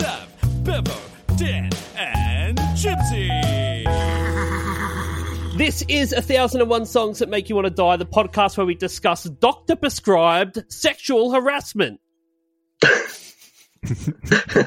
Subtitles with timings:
[0.00, 0.98] Zav, Bevo,
[1.36, 3.28] Dan, and Gypsy.
[5.58, 7.98] This is a thousand and one songs that make you want to die.
[7.98, 12.00] The podcast where we discuss doctor prescribed sexual harassment.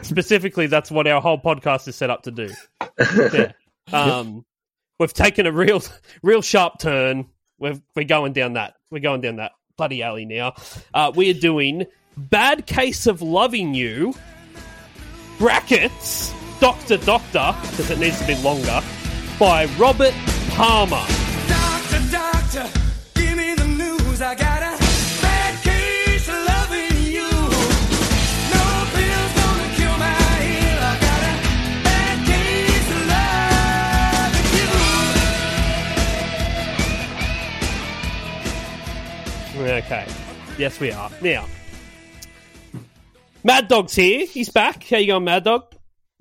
[0.04, 2.50] Specifically, that's what our whole podcast is set up to do.
[3.00, 3.54] Yeah.
[3.92, 4.46] Um,
[4.98, 5.84] we've taken a real,
[6.22, 7.26] real sharp turn.
[7.60, 8.76] We're we're going down that.
[8.90, 10.54] We're going down that bloody alley now.
[10.94, 14.14] Uh, we are doing bad case of loving you.
[15.38, 16.34] Brackets.
[16.60, 18.82] Doctor Doctor because it needs to be longer.
[19.40, 20.14] By Robert
[20.52, 21.06] Palmer.
[21.48, 22.70] Doctor, doctor,
[23.16, 24.22] give me the news.
[24.22, 24.78] I got a
[25.22, 27.28] bad case of loving you.
[28.54, 30.80] No pills gonna cure my ill.
[30.80, 31.36] I got a
[31.84, 33.04] bad case of
[39.58, 39.74] loving you.
[39.84, 40.06] Okay.
[40.58, 41.10] Yes, we are.
[41.22, 41.46] Now,
[43.44, 44.26] Mad Dog's here.
[44.26, 44.88] He's back.
[44.88, 45.64] How you going, Mad Dog?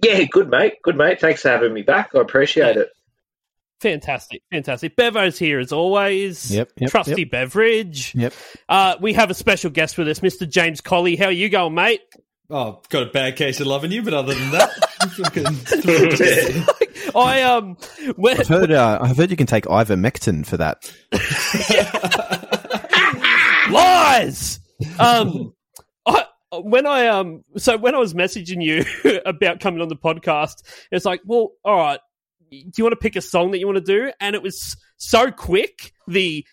[0.02, 0.74] Yeah, good mate.
[0.82, 1.20] Good mate.
[1.20, 2.10] Thanks for having me back.
[2.14, 2.88] I appreciate it.
[3.80, 4.96] Fantastic, fantastic.
[4.96, 6.54] Bevo's here as always.
[6.54, 7.30] Yep, yep, Trusty yep.
[7.30, 8.14] beverage.
[8.14, 8.32] Yep.
[8.68, 10.48] Uh, we have a special guest with us, Mr.
[10.48, 11.16] James Colley.
[11.16, 12.00] How are you going, mate?
[12.48, 14.70] Oh, got a bad case of loving you, but other than that,
[15.16, 15.46] fucking-
[17.16, 17.76] I um,
[18.14, 20.92] when, I've heard, uh, I've heard you can take ivermectin for that.
[23.70, 24.60] lies.
[24.98, 25.50] Um, I
[26.60, 28.84] when I um, so when I was messaging you
[29.26, 32.00] about coming on the podcast, it's like, well, all right,
[32.50, 34.12] do you want to pick a song that you want to do?
[34.20, 35.92] And it was so quick.
[36.06, 36.44] The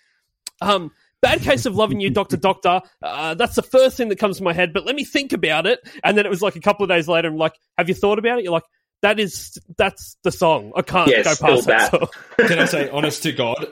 [0.62, 0.92] um.
[1.22, 2.80] Bad case of loving you, Doctor Doctor.
[3.04, 4.72] Uh, that's the first thing that comes to my head.
[4.72, 5.82] But let me think about it.
[6.02, 7.28] And then it was like a couple of days later.
[7.28, 8.64] I'm like, "Have you thought about it?" You're like,
[9.02, 10.72] "That is that's the song.
[10.78, 12.00] I can't Yes, go past that." bad.
[12.00, 12.08] song."
[12.48, 13.68] can I say, honest to God,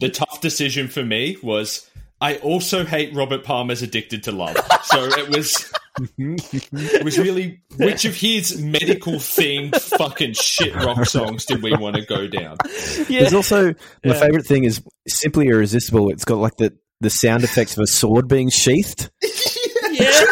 [0.00, 1.88] the tough decision for me was
[2.20, 5.72] I also hate Robert Palmer's "Addicted to Love," so it was
[6.18, 11.96] it was really which of his medical themed fucking shit rock songs did we want
[11.96, 12.56] to go down?
[13.08, 13.20] Yeah.
[13.20, 13.74] There's also my
[14.04, 14.12] Yeah.
[14.20, 16.10] favorite thing is simply irresistible.
[16.10, 19.10] It's got like the the sound effects of a sword being sheathed.
[19.92, 20.24] yeah.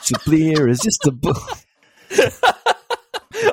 [0.00, 1.34] Simply irresistible.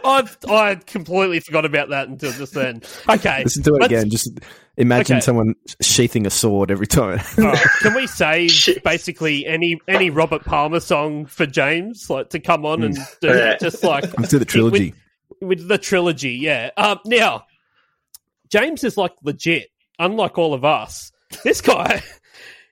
[0.03, 2.81] I I completely forgot about that until just then.
[3.07, 4.09] Okay, Listen to it again.
[4.09, 4.31] Just
[4.77, 5.21] imagine Okay.
[5.25, 7.19] someone sheathing a sword every time.
[7.37, 8.83] all right, Can we save Shit.
[8.83, 13.57] basically any any Robert Palmer song for James, like to come on and do Yeah.
[13.57, 14.93] just like Let's do the trilogy.
[15.41, 16.33] with, with the trilogy?
[16.33, 16.71] Yeah.
[16.77, 17.45] Um, now,
[18.49, 21.11] James is like legit, unlike all of us.
[21.43, 22.01] This guy.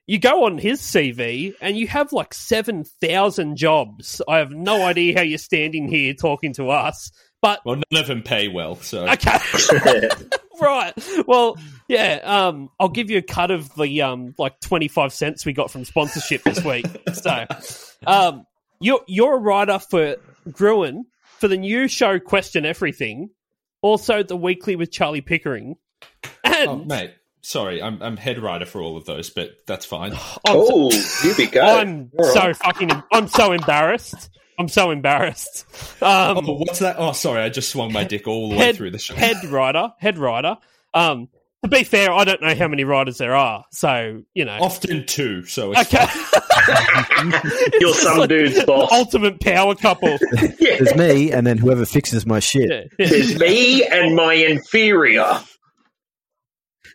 [0.07, 4.21] You go on his CV and you have like 7,000 jobs.
[4.27, 8.07] I have no idea how you're standing here talking to us, but Well, none of
[8.07, 9.37] them pay well, so okay.
[10.61, 10.93] right.
[11.27, 11.57] Well,
[11.89, 12.19] yeah.
[12.23, 15.71] Um, I'll give you a cut of the um, like twenty five cents we got
[15.71, 16.85] from sponsorship this week.
[17.13, 17.45] so,
[18.05, 18.45] um,
[18.79, 20.15] you're you're a writer for
[20.51, 21.05] Gruen
[21.39, 23.29] for the new show Question Everything,
[23.81, 25.75] also the weekly with Charlie Pickering,
[26.43, 27.13] and Oh, mate,
[27.47, 30.11] sorry, I'm I'm head writer for all of those, but that's fine.
[30.13, 30.91] I'm, so, Oh,
[31.23, 31.61] you be go.
[31.61, 32.55] I'm All so right.
[32.57, 34.29] fucking I'm so embarrassed.
[34.59, 35.65] I'm so embarrassed.
[36.01, 36.95] Um, Oh, what's that?
[36.99, 39.13] Oh, sorry, I just swung my dick all the way through the show.
[39.15, 40.57] head writer, head writer.
[40.93, 41.29] Um,
[41.63, 44.57] to be fair, I don't know how many writers there are, so you know.
[44.59, 46.05] Often two, so it's Okay,
[47.79, 48.89] You're some dude's boss.
[48.91, 50.17] ultimate power couple.
[50.41, 50.47] Yeah.
[50.79, 52.69] There's me, and then whoever fixes my shit.
[52.69, 55.39] Yeah, yeah, There's me and my inferior.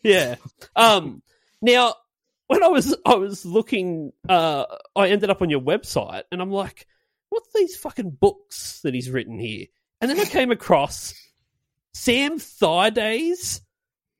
[0.02, 0.36] Yeah.
[0.74, 1.22] Um,
[1.60, 1.94] now,
[2.48, 4.64] when I was I was looking, uh,
[4.96, 6.86] I ended up on your website, and I'm like,
[7.30, 9.66] "What's these fucking books that he's written here?"
[10.00, 11.14] And then I came across
[11.94, 13.62] Sam Thaiday's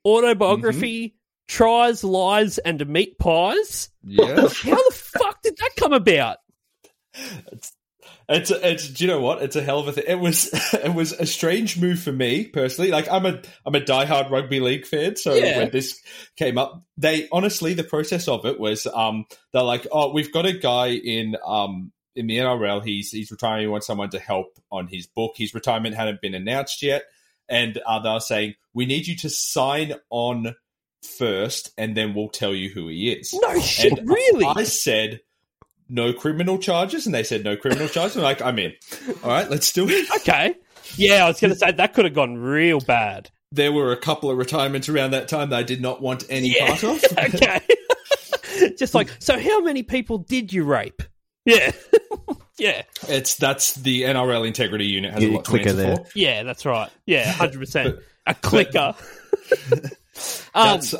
[0.04, 1.16] autobiography,
[1.48, 4.36] "Tries, Lies, and Meat Pies." yeah.
[4.36, 4.44] How
[4.88, 6.38] the fuck did that come about?
[7.52, 7.72] It's
[8.40, 9.43] it's do you know what?
[9.43, 10.05] It's a hell of a thing.
[10.06, 12.90] It was it was a strange move for me personally.
[12.90, 15.58] Like I'm a I'm a diehard rugby league fan, so Yeah.
[15.58, 16.00] when this
[16.37, 20.46] came up, they honestly the process of it was um they're like, oh, we've got
[20.46, 22.84] a guy in um in the NRL.
[22.84, 23.62] He's he's retiring.
[23.62, 25.32] He wants someone to help on his book.
[25.37, 27.05] His retirement hadn't been announced yet,
[27.49, 30.55] and uh, they're saying we need you to sign on
[31.19, 33.32] first, and then we'll tell you who he is.
[33.34, 34.46] No shit, And really?
[34.46, 35.20] I said,
[35.92, 38.16] no criminal charges, and they said no criminal charges.
[38.16, 38.72] I'm like, I'm in.
[39.22, 40.08] All right, let's do it.
[40.16, 40.54] Okay.
[40.96, 43.30] Yeah, I was going to say that could have gone real bad.
[43.52, 46.54] There were a couple of retirements around that time that I did not want any
[46.56, 46.66] Yeah.
[46.68, 47.04] part of.
[47.18, 47.60] okay.
[48.78, 51.02] Just like, so how many people did you rape?
[51.44, 51.72] Yeah.
[52.58, 52.82] yeah.
[53.08, 55.96] It's that's the NRL integrity unit has Yeah, a lot clicker there.
[55.96, 56.06] for.
[56.14, 56.90] Yeah, that's right.
[57.06, 58.00] Yeah, 100%.
[58.26, 58.94] A clicker.
[59.72, 59.80] um,
[60.54, 60.94] That's,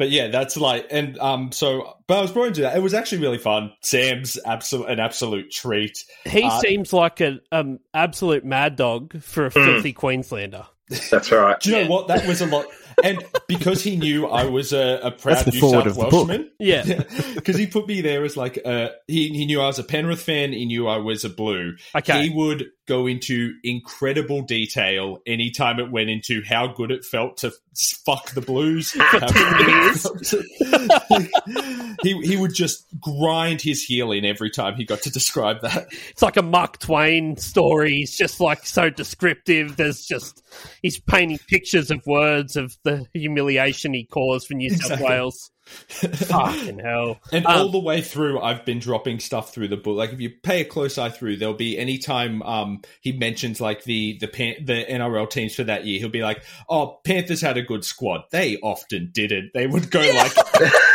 [0.00, 2.74] but yeah, that's like, and um, so, but I was brought into that.
[2.74, 3.70] It was actually really fun.
[3.82, 6.02] Sam's absolute an absolute treat.
[6.24, 10.64] he uh, seems like an um, absolute mad dog for a filthy Queenslander.
[11.10, 11.60] That's right.
[11.60, 11.82] Do you Yeah.
[11.84, 12.08] know what?
[12.08, 12.64] That was a lot.
[13.04, 15.96] And because he knew I was a, a proud New South of.
[15.96, 16.82] Welshman, Yeah.
[17.34, 20.20] because he put me there as like uh he he knew I was a Penrith
[20.22, 20.52] fan.
[20.52, 21.76] He knew I was a Blue.
[21.94, 22.24] Okay.
[22.24, 27.46] He would go into incredible detail anytime it went into how good it felt to
[27.46, 28.92] s- fuck the Blues.
[28.98, 34.74] How good it felt to- he he would just grind his heel in every time
[34.74, 35.88] he got to describe that.
[36.10, 37.96] It's like a Mark Twain story.
[37.96, 39.76] He's just like so descriptive.
[39.76, 40.42] There's just
[40.82, 45.06] he's painting pictures of words of the humiliation he caused for New South Exactly.
[45.08, 45.50] Wales.
[45.88, 47.20] Fucking hell!
[47.32, 49.96] And Um, all the way through, I've been dropping stuff through the book.
[49.96, 53.60] Like if you pay a close eye through, there'll be any time um, he mentions
[53.60, 57.40] like the the Pan- the NRL teams for that year, he'll be like, "Oh, Panthers
[57.40, 58.24] had a good squad.
[58.30, 59.50] They often didn't.
[59.54, 60.32] They would go like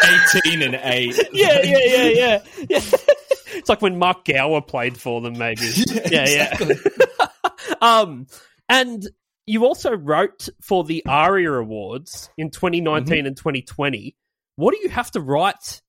[0.05, 1.15] eighteen and eight.
[1.33, 2.43] Yeah, yeah, yeah, yeah.
[2.69, 2.79] yeah.
[3.53, 5.69] it's like when Mark Gower played for them, maybe.
[6.09, 6.57] Yeah, yeah.
[7.81, 8.27] um,
[8.69, 9.07] and
[9.45, 14.15] you also wrote for the ARIA Awards in 2019 and 2020.
[14.55, 15.81] What do you have to write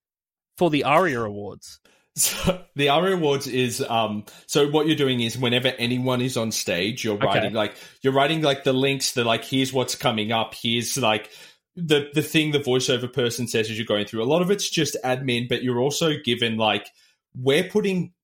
[0.58, 1.80] for the ARIA Awards?
[2.18, 6.50] So the ARIA Awards is um so what you're doing is whenever anyone is on
[6.50, 7.24] stage, you're Okay.
[7.26, 11.30] writing like you're writing like the links, that like here's what's coming up, here's like
[11.74, 14.22] the the thing the voiceover person says as you're going through.
[14.22, 16.88] A lot of it's just admin, but you're also given like
[17.34, 18.14] we're putting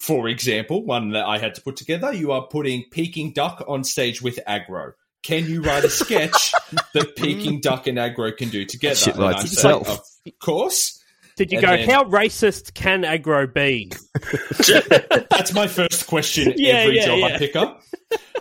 [0.00, 3.84] for example, one that I had to put together, you are putting Peking Duk on
[3.84, 4.94] stage with Agro.
[5.22, 6.52] Can you write a sketch
[6.94, 8.94] that Peking Duk and Agro can do together?
[8.96, 9.88] Shit And writes I said, itself.
[10.26, 11.02] Of course.
[11.36, 13.92] Did you And go, then- how racist can Agro be?
[15.30, 17.26] That's my first question Yeah, every yeah, job yeah.
[17.26, 17.82] I pick up.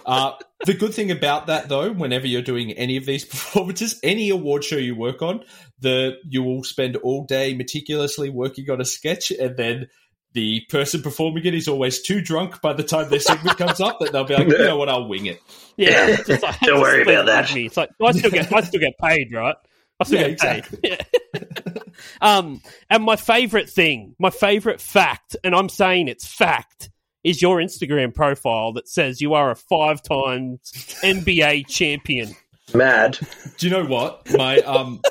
[0.05, 0.33] Uh,
[0.65, 4.63] the good thing about that, though, whenever you're doing any of these performances, any award
[4.63, 5.43] show you work on,
[5.79, 9.87] the you will spend all day meticulously working on a sketch, and then
[10.33, 13.99] the person performing it is always too drunk by the time their segment comes up
[13.99, 15.41] that they'll be like, you know what, I'll wing it.
[15.77, 17.53] Yeah, just like, Don't just worry about that.
[17.53, 17.65] Me.
[17.65, 19.55] It's like I still get I still get paid, right?
[19.99, 20.79] I still Yeah, get paid.
[20.83, 21.81] Yeah.
[22.21, 26.89] um, and my favorite thing, my favorite fact, and I'm saying it's fact,
[27.23, 30.59] is your Instagram profile that says you are a five times
[31.03, 32.35] NBA champion.
[32.73, 33.17] Mad.
[33.57, 35.01] Do you know what my um.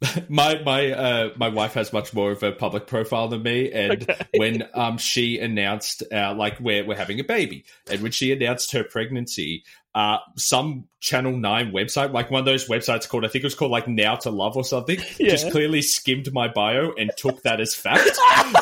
[0.28, 4.06] My my uh, my wife has much more of a public profile than me, and
[4.36, 8.70] when um she announced uh, like we're we're having a baby, and when she announced
[8.72, 9.64] her pregnancy,
[9.98, 13.54] uh, some Channel Nine website, like one of those websites called I think it was
[13.56, 15.30] called like Now to Love or something, Yeah.
[15.30, 18.04] just clearly skimmed my bio and took that as fact.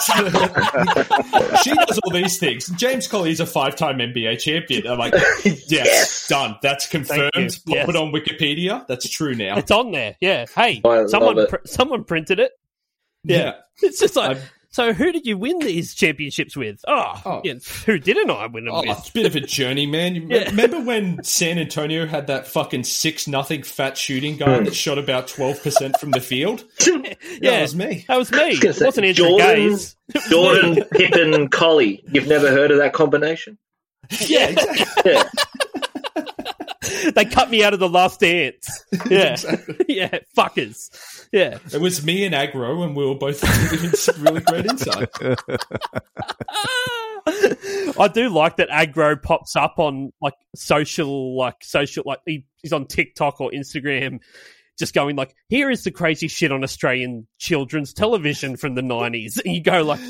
[1.63, 2.69] she does all these things.
[2.71, 4.87] James Colley is a five time NBA champion.
[4.87, 5.13] I'm like,
[5.45, 6.29] yes, Yes.
[6.29, 6.57] done.
[6.63, 7.31] That's confirmed.
[7.35, 7.49] you.
[7.49, 7.89] Pop Yes.
[7.91, 8.87] it on Wikipedia.
[8.87, 9.59] That's true now.
[9.59, 10.17] It's on there.
[10.21, 10.47] Yeah.
[10.55, 12.53] Hey, I someone pr- someone printed it.
[13.25, 13.55] Yeah.
[13.83, 14.37] It's just like.
[14.39, 16.81] I'm- so, who did you win these championships with?
[16.87, 17.41] Ah, oh, Oh.
[17.45, 17.55] yeah,
[17.87, 18.99] who didn't I win them Oh, with?
[18.99, 20.15] it's a bit of a journey, man.
[20.15, 20.51] You Yeah.
[20.51, 24.73] Remember when San Antonio had that fucking six nothing fat shooting guy that hmm.
[24.73, 26.65] shot about twelve percent from the field?
[26.87, 26.97] Yeah,
[27.41, 27.51] Yeah.
[27.53, 28.05] that was me.
[28.07, 28.39] That was me.
[28.59, 29.97] gonna It say, wasn't Andrew Jordan- Gaze.
[30.29, 32.05] Jordan, Pippen, Colley.
[32.13, 33.57] You've never heard of that combination?
[34.29, 35.13] Yeah, exactly.
[35.13, 37.11] Yeah.
[37.15, 38.85] they cut me out of the last dance.
[39.11, 39.37] Yeah,
[39.89, 40.91] yeah, fuckers.
[41.33, 43.41] Yeah, It was me and Agro, and we were both
[43.71, 45.11] giving some really great insight.
[47.99, 52.73] I do like that Agro pops up on like social, like social, like he, he's
[52.73, 54.21] on TikTok or Instagram,
[54.79, 59.41] just going like, "Here is the crazy shit on Australian children's television from the '90s,"
[59.45, 60.01] and you go like,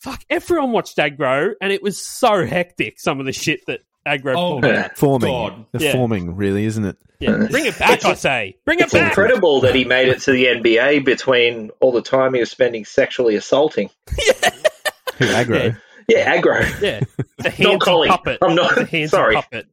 [0.00, 3.00] "Fuck!" Everyone watched Agro, and it was so hectic.
[3.00, 4.84] Some of the shit that Agro Oh, pulled yeah.
[4.84, 4.98] out.
[4.98, 5.30] Forming.
[5.30, 5.66] God.
[5.72, 5.92] They're Yeah.
[5.92, 6.96] forming, really, isn't it?
[7.20, 8.56] Yeah, bring it back, I say.
[8.64, 9.10] Bring it It's back.
[9.10, 12.84] incredible that he made it to the NBA between all the time he was spending
[12.84, 13.90] sexually assaulting.
[15.18, 15.74] Who Agro?
[16.08, 16.60] Yeah, Agro.
[16.80, 17.00] Yeah,
[17.38, 18.08] the hands Not Colley.
[18.08, 18.38] puppet.
[18.42, 19.36] I'm not- the hands sorry.
[19.36, 19.66] puppet.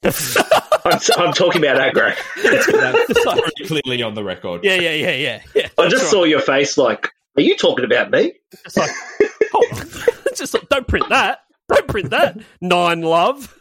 [0.04, 2.12] I'm, I'm talking about Agro.
[2.42, 4.64] Just Very clearly on the record.
[4.64, 5.68] yeah, yeah, yeah, yeah, yeah.
[5.78, 8.32] I just saw your face like, are you talking about me?
[8.64, 8.90] It's like,
[9.52, 9.78] hold on.
[9.80, 10.30] Oh.
[10.34, 11.40] just like, don't print that.
[11.74, 12.38] Don't print that.
[12.60, 13.54] Nine love.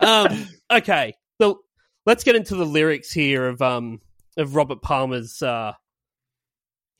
[0.00, 1.60] um, okay, so
[2.06, 4.00] let's get into the lyrics here of um
[4.36, 5.72] of Robert Palmer's uh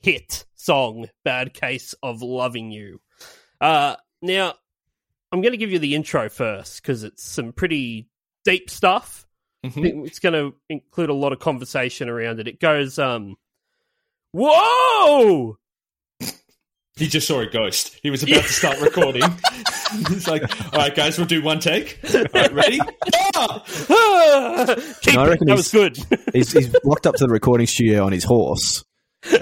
[0.01, 3.01] hit song, Bad Case of Loving You.
[3.61, 4.53] Uh, now,
[5.31, 8.07] I'm going to give you the intro first because it's some pretty
[8.43, 9.25] deep stuff.
[9.63, 10.05] I Mhm.
[10.05, 12.47] It's going to include a lot of conversation around it.
[12.47, 13.35] It goes, um,
[14.31, 15.57] Whoa!
[16.97, 17.99] He just saw a ghost.
[18.03, 19.23] He was about to start recording.
[20.07, 21.99] He's like, "All right, guys, we'll do one take.
[22.13, 22.79] All right, ready?
[23.37, 23.63] Ah!
[25.01, 25.97] Keep No, I reckon That was good.
[26.33, 28.83] He's, he's walked up to the recording studio on his horse.
[29.25, 29.41] Whoa.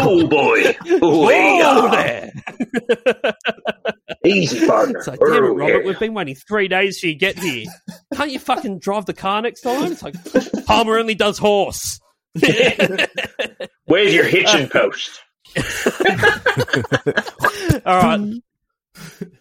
[0.00, 0.76] Oh boy!
[1.02, 2.32] Oh, hey, Whoa uh, there!
[4.24, 4.98] easy partner.
[4.98, 5.86] It's like, damn it, Robert, yeah.
[5.86, 7.66] we've been waiting three days for you to get here.
[8.14, 9.92] Can't you fucking drive the car next time?
[9.92, 10.14] It's like,
[10.64, 11.98] Palmer only does horse.
[13.84, 15.21] Where's your hitching post?
[17.86, 18.42] All right.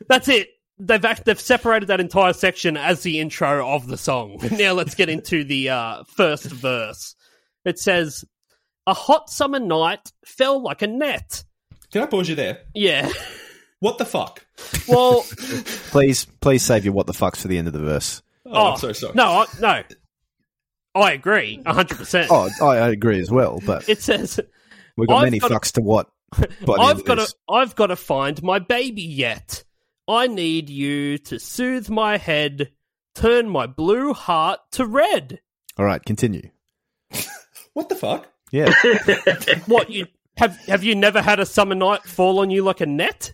[0.08, 0.50] That's it.
[0.80, 4.39] They've act- they've separated that entire section as the intro of the song.
[4.51, 7.15] Now let's get into the uh, first verse.
[7.65, 8.25] It says,
[8.88, 11.44] "A hot summer night fell like a net."
[11.91, 12.62] Can I pause you there?
[12.74, 13.12] Yeah.
[13.80, 14.46] What the fuck?
[14.88, 15.24] Well,
[15.91, 18.22] Please, please save your what the fucks for the end of the verse.
[18.46, 19.13] Oh, I'm so sorry.
[19.15, 19.84] No, I, no.
[20.94, 22.30] I agree, hundred percent.
[22.32, 24.39] Oh, I, I agree as well, but It says,
[24.98, 26.10] we've got I've many got fucks to what.
[26.32, 27.36] by the I've of got to this.
[27.50, 29.64] I've got to find my baby yet.
[30.08, 32.72] I need you to soothe my head,
[33.16, 35.40] turn my blue heart to red.
[35.78, 36.50] All right, continue.
[37.74, 38.28] What the fuck?
[38.52, 38.74] Yeah.
[39.66, 40.08] What you
[40.38, 43.34] have have you never had a summer night fall on you like a net?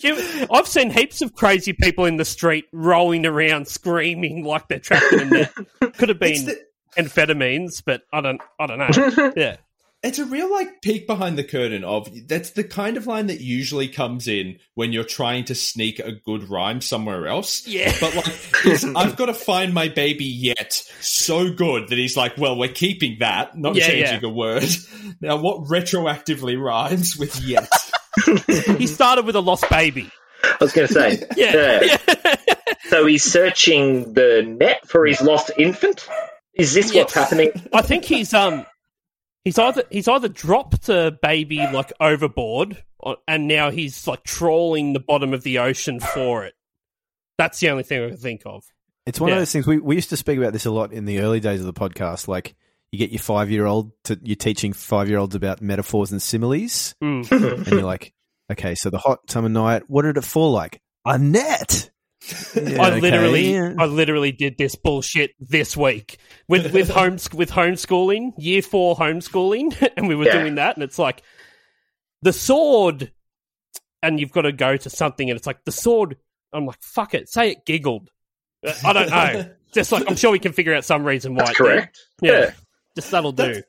[0.00, 4.78] You- I've seen heaps of crazy people in the street rolling around screaming like they're
[4.80, 5.52] trapped in a net.
[5.96, 6.60] Could have It's, been the,
[6.96, 9.32] amphetamines, but I don't I don't know.
[9.36, 9.56] Yeah.
[10.02, 13.40] it's a real like peek behind the curtain of that's the kind of line that
[13.40, 17.66] usually comes in when you're trying to sneak a good rhyme somewhere else.
[17.66, 17.94] Yeah.
[18.00, 22.56] But like, I've got to find my baby yet so good that he's like, well,
[22.58, 24.28] we're keeping that, not Yeah, changing yeah.
[24.28, 24.64] a word.
[25.20, 27.68] Now, what retroactively rhymes with yet?
[28.78, 30.10] He started with a lost baby.
[30.42, 31.22] I was going to say.
[31.36, 31.96] Yeah.
[32.88, 36.08] So he's searching the net for his lost infant.
[36.54, 37.50] Is this what's happening?
[37.72, 38.66] I think he's um
[39.44, 44.92] he's either he's either dropped a baby like overboard or, and now he's like trawling
[44.92, 46.54] the bottom of the ocean for it.
[47.38, 48.64] That's the only thing I can think of.
[49.06, 49.36] It's one Yeah.
[49.36, 51.40] of those things we, we used to speak about this a lot in the early
[51.40, 52.28] days of the podcast.
[52.28, 52.54] Like
[52.92, 56.20] you get your five year old to you're teaching five year olds about metaphors and
[56.22, 57.56] similes, Mm.
[57.56, 58.12] and you're like,
[58.50, 60.80] okay, so the hot summer night, what did it fall like?
[61.06, 61.90] A net.
[62.54, 63.74] Yeah, I literally yeah.
[63.78, 69.90] I literally did this bullshit this week with with home with homeschooling, year 4 homeschooling
[69.96, 70.40] and we were Yeah.
[70.40, 71.22] doing that and it's like
[72.22, 73.10] the sword
[74.02, 76.16] and you've got to go to something and it's like the sword
[76.52, 78.10] I'm like fuck it, say it giggled.
[78.84, 79.50] I don't know.
[79.74, 81.46] Just like I'm sure we can figure out some reason why.
[81.46, 81.56] That's did.
[81.56, 81.98] correct.
[82.20, 82.52] Yeah.
[82.94, 83.42] Just that'll do.
[83.42, 83.64] That's-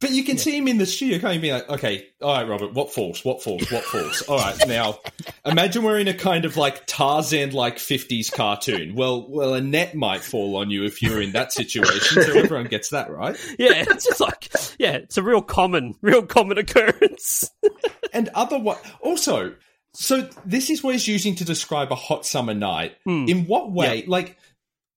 [0.00, 2.48] But you can see him in the studio, can't of Be like, okay, all right,
[2.48, 3.24] Robert, what falls?
[3.24, 3.68] What falls?
[3.70, 4.22] What falls?
[4.22, 5.00] All right, now
[5.44, 8.94] imagine we're in a kind of like Tarzan like 50s cartoon.
[8.94, 12.66] Well, well, a net might fall on you if you're in that situation, so everyone
[12.66, 13.36] gets that, right?
[13.58, 17.50] Yeah, it's just like yeah, it's a real common, real common occurrence.
[18.12, 19.54] And other what also,
[19.94, 22.96] so this is what he's using to describe a hot summer night.
[23.04, 23.26] Hmm.
[23.28, 24.04] In what way?
[24.06, 24.36] Like,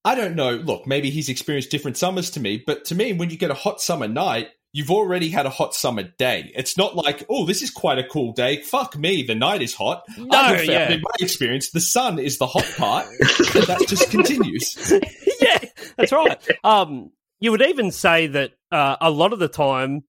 [0.05, 0.51] I don't know.
[0.55, 3.55] Look, maybe he's experienced different summers to me, but to me, when you get a
[3.55, 6.51] hot summer night, you've already had a hot summer day.
[6.55, 8.61] It's not like, oh, this is quite a cool day.
[8.61, 10.03] Fuck me, the night is hot.
[10.17, 10.91] No, found yeah.
[10.91, 14.93] in my experience, the sun is the hot part, and that just continues.
[15.41, 15.59] yeah,
[15.97, 16.39] that's right.
[16.63, 20.03] Um, you would even say that uh, a lot of the time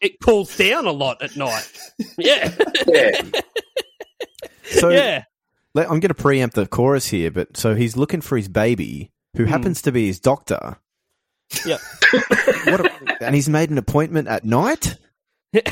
[0.00, 1.70] it cools down a lot at night.
[2.18, 2.52] Yeah,
[2.86, 3.22] Yeah.
[4.66, 5.24] So yeah,
[5.74, 9.12] let- I'm going to preempt the chorus here, but so he's looking for his baby,
[9.36, 10.78] who happens to be his doctor.
[11.66, 11.78] Yeah.
[12.66, 12.80] What?
[12.86, 14.96] A, and he's made an appointment at night.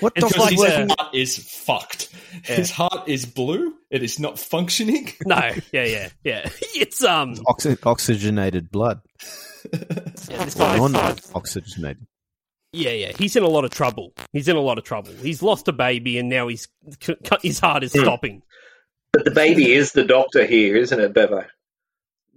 [0.00, 0.88] What It's doctor's His working?
[0.98, 2.08] heart is fucked.
[2.44, 3.74] His heart is blue.
[3.90, 5.12] It is not functioning.
[5.26, 5.36] No,
[5.70, 6.48] yeah, yeah, yeah.
[6.74, 9.00] It's um, Oxy- oxygenated blood,
[9.72, 12.06] yeah, this guy's- non-oxygenated.
[12.72, 13.12] yeah, yeah.
[13.18, 14.14] He's in a lot of trouble.
[14.32, 15.12] He's in a lot of trouble.
[15.12, 16.66] He's lost a baby, and now he's
[17.42, 18.42] his heart is stopping.
[19.12, 21.44] But the baby is the doctor here, isn't it, Bevo?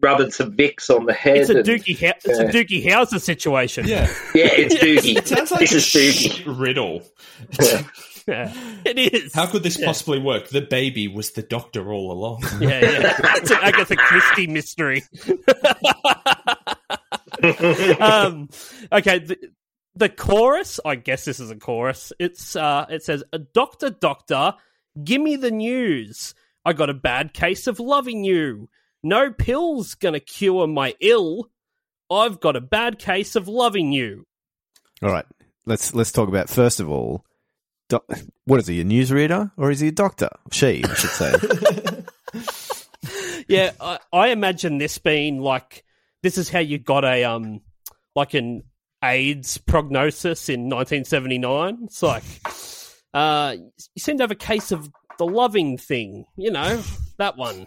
[0.01, 1.38] Rubbing some Vicks on the head.
[1.38, 1.98] It's a and- Dookie.
[2.00, 3.86] Hou- it's a Dookie Howser situation.
[3.88, 5.18] Yeah, Yeah, it's Doogie.
[5.18, 6.32] it sounds like this a is Doogie.
[6.32, 7.01] sh- riddle.
[8.27, 8.53] Yeah,
[8.86, 9.34] it is.
[9.34, 9.88] How could this Yeah.
[9.88, 10.50] possibly work?
[10.50, 12.44] The baby was the doctor all along.
[12.62, 13.15] Yeah, yeah.
[13.38, 15.01] It's an Agatha Christie mystery.
[18.00, 18.50] um,
[18.91, 19.38] okay, the,
[19.96, 20.79] the chorus.
[20.86, 22.13] I guess this is a chorus.
[22.20, 24.53] It's uh, it says, "A doctor, doctor,
[25.03, 26.36] give me the news.
[26.65, 28.70] I got a bad case of loving you.
[29.03, 31.50] No pills gonna cure my ill.
[32.12, 34.25] I've got a bad case of loving you.
[35.01, 35.25] All right,
[35.65, 37.25] let's let's talk about first of all.
[37.88, 38.01] Do-
[38.46, 38.82] what is he?
[38.82, 40.29] A newsreader or is he a doctor?
[40.51, 42.03] She, I should say.
[43.48, 45.84] Yeah, I, I imagine this being like
[46.22, 47.62] this is how you got a um
[48.15, 48.63] like an
[49.03, 51.79] AIDS prognosis in 1979.
[51.86, 52.24] It's like
[53.13, 56.84] uh you seem to have a case of the loving thing, you know,
[57.18, 57.65] that one.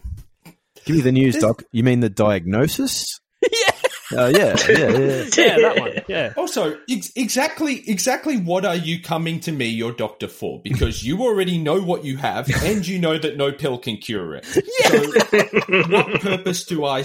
[0.84, 1.62] Give me the news, doc.
[1.72, 3.20] You mean the diagnosis?
[3.42, 3.72] yeah.
[4.14, 5.24] Uh, yeah, yeah, yeah.
[5.36, 5.92] Yeah, that one.
[6.08, 6.32] Yeah.
[6.36, 10.60] Also, ex- exactly, exactly what are you coming to me, your doctor, for?
[10.62, 14.34] Because you already know what you have, and you know that no pill can cure
[14.34, 14.46] it.
[14.82, 17.04] So, what purpose do I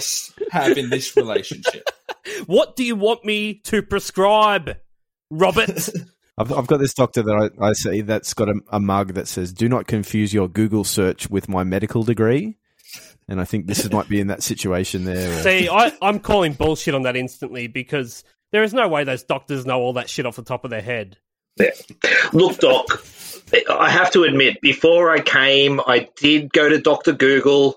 [0.50, 1.88] have in this relationship?
[2.46, 4.76] What do you want me to prescribe,
[5.30, 5.88] Robert?
[6.36, 9.28] I've, I've got this doctor that I, I see that's got a, a mug that
[9.28, 12.58] says, "Do not confuse your Google search with my medical degree."
[13.28, 15.28] And I think this might be in that situation there.
[15.28, 19.22] where- See, I, I'm calling bullshit on that instantly because there is no way those
[19.22, 21.18] doctors know all that shit off the top of their head.
[22.32, 23.04] Look, Doc,
[23.68, 27.12] I have to admit, before I came, I did go to Dr.
[27.12, 27.76] Google,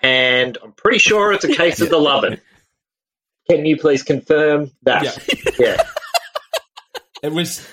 [0.00, 2.40] and I'm pretty sure it's a case of the lovin'.
[3.48, 5.04] Can you please confirm that?
[5.58, 5.82] Yeah.
[7.22, 7.66] It was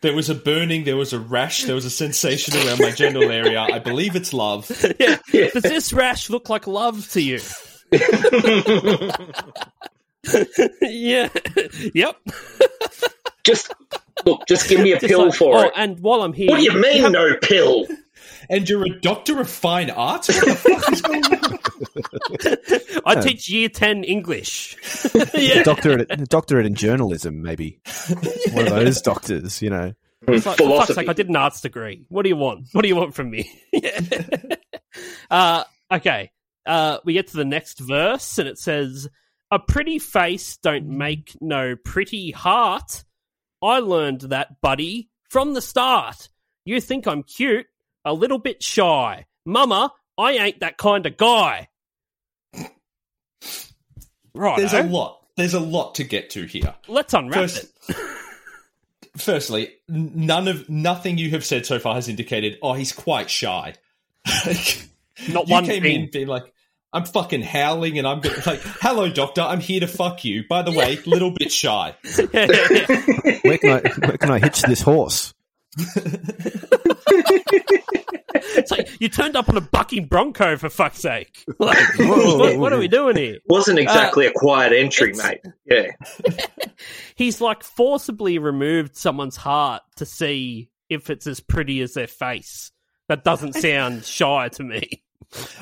[0.00, 3.30] there was a burning, there was a rash, there was a sensation around my genital
[3.30, 3.60] area.
[3.60, 4.70] I believe it's love.
[4.98, 5.16] Yeah.
[5.52, 7.40] Does this rash look like love to you?
[10.82, 11.28] yeah.
[11.94, 12.16] Yep.
[13.44, 13.72] Just
[14.24, 15.72] look, just give me a Just pill like- for oh, it.
[15.76, 17.86] and while I'm here, What do you mean, have- no pill?
[18.50, 20.28] And you're a doctor of fine arts?
[20.28, 23.02] What the fuck is going on?
[23.06, 24.76] I teach year ten English.
[25.34, 25.62] yeah.
[25.62, 27.80] doctorate, doctorate in journalism, maybe
[28.52, 29.60] one of those doctors.
[29.62, 30.94] You know, It's like, fuck's Philosophy.
[30.94, 32.06] sake, I did an arts degree.
[32.08, 32.68] What do you want?
[32.72, 33.50] What do you want from me?
[33.72, 34.00] Yeah.
[35.30, 36.30] uh, okay.
[36.66, 39.08] Uh, we get to the next verse, and it says,
[39.50, 43.04] "A pretty face don't make no pretty heart."
[43.62, 46.28] I learned that, buddy, from the start.
[46.64, 47.66] You think I'm cute,
[48.04, 49.92] a little bit shy, Mama.
[50.16, 51.68] I ain't that kind of guy.
[54.34, 54.58] Right.
[54.58, 55.20] There's a lot.
[55.36, 56.74] There's a lot to get to here.
[56.88, 57.96] Let's unwrap First- it.
[59.16, 62.58] Firstly, none of nothing you have said so far has indicated.
[62.60, 63.74] Oh, he's quite shy.
[64.26, 66.00] Not you one came thing.
[66.02, 66.52] in being like,
[66.92, 69.42] "I'm fucking howling," and I'm gonna, like, "Hello, doctor.
[69.42, 71.94] I'm here to fuck you." By the way, little bit shy.
[72.02, 75.32] where can I where can I hitch this horse?
[78.56, 81.44] It's like you turned up on a bucking bronco for fuck's sake.
[81.58, 83.38] Like, what, what are we doing here?
[83.48, 85.40] Wasn't exactly a quiet entry, Uh, mate.
[85.64, 85.90] Yeah.
[87.16, 92.70] He's like forcibly removed someone's heart to see if it's as pretty as their face.
[93.08, 95.02] That doesn't sound shy to me.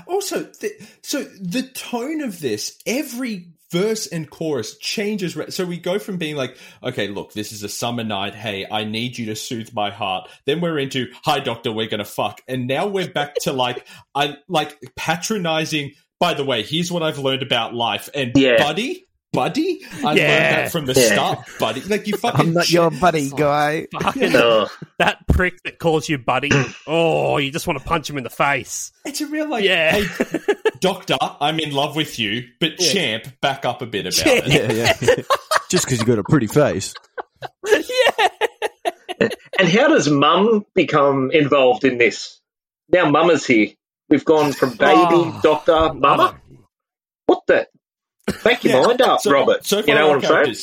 [0.07, 5.35] Also, th- so the tone of this, every verse and chorus changes.
[5.35, 8.35] Re- so we go from being like, okay, look, this is a summer night.
[8.35, 10.29] Hey, I need you to soothe my heart.
[10.47, 12.41] Then we're into, hi, doctor, we're gonna fuck.
[12.47, 15.93] And now we're back to like, I like patronizing.
[16.21, 18.09] By the way, here's what I've learned about life.
[18.15, 18.59] And Yeah.
[18.59, 20.51] buddy, buddy, I learned Yeah.
[20.63, 21.13] that from the Yeah.
[21.13, 21.81] start, buddy.
[21.83, 22.41] Like you fucking.
[22.41, 23.87] I'm not your buddy, guy.
[24.01, 24.71] Fucking Ugh.
[24.99, 26.51] that prick that calls you buddy.
[26.87, 28.93] Oh, you just want to punch him in the face.
[29.05, 29.93] It's a real like, Yeah.
[29.93, 30.39] hey,
[30.81, 34.47] doctor, I'm in love with you, but champ, back up a bit about Champ.
[34.47, 34.75] it.
[34.77, 35.23] Yeah, yeah.
[35.71, 36.95] Just because you got a pretty face.
[37.67, 38.29] Yeah.
[39.59, 42.41] And how does mum become involved in this?
[42.89, 43.69] Now mama's here.
[44.09, 46.41] We've gone from baby, Oh, doctor, mama.
[47.27, 47.69] What the?
[48.45, 48.87] Make your Yeah.
[48.87, 49.67] mind up, So, Robert.
[49.67, 50.57] So you know what I'm saying?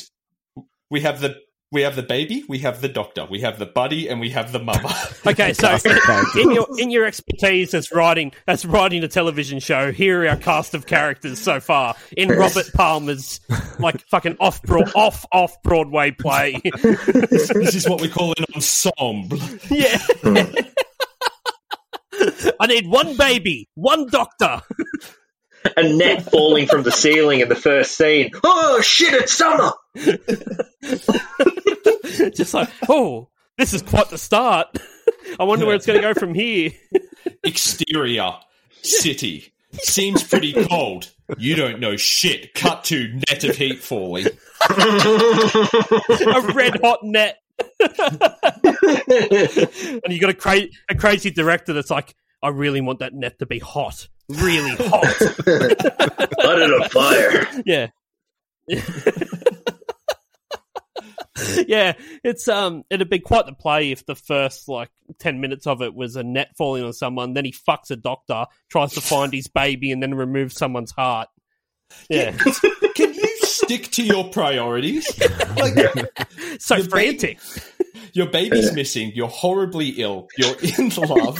[0.89, 1.35] We have the
[1.71, 4.51] we have the baby, we have the doctor, we have the buddy, and we have
[4.51, 4.89] the mother.
[5.27, 6.41] Okay, so Cast of characters.
[6.43, 10.35] in your in your expertise as writing as writing a television show, here are our
[10.37, 13.39] cast of characters so far in Robert Palmer's
[13.77, 16.59] like fucking off broad off off Broadway play.
[16.81, 19.37] this is what we call an ensemble.
[19.69, 19.99] yeah.
[20.23, 20.37] Hmm.
[22.59, 24.61] I need one baby, one doctor.
[25.77, 28.31] A net falling from the ceiling in the first scene.
[28.43, 29.13] Oh shit!
[29.13, 29.71] It's summer.
[32.35, 34.77] Just like, oh, this is quite the start.
[35.39, 36.71] I wonder where it's going to go from here.
[37.43, 38.31] Exterior
[38.81, 41.11] city seems pretty cold.
[41.37, 42.53] You don't know shit.
[42.53, 44.27] Cut to net of heat falling.
[44.61, 47.39] A red hot net.
[47.79, 47.89] and
[50.13, 53.45] you got a, cra- a crazy director that's like, I really want that net to
[53.45, 55.03] be hot, really hot.
[55.21, 57.47] Light it on fire.
[57.65, 57.87] yeah.
[61.67, 64.89] yeah, it's um it'd be quite the play if the first like
[65.19, 68.45] ten minutes of it was a net falling on someone, then he fucks a doctor,
[68.69, 71.29] tries to find his baby, and then removes someone's heart.
[72.09, 72.31] Yeah.
[72.95, 75.07] Can you stick to your priorities.
[75.57, 75.75] Like,
[76.59, 77.39] So Your baby- frantic.
[78.13, 79.11] Your baby's missing.
[79.15, 80.27] You're horribly ill.
[80.37, 81.39] You're in love,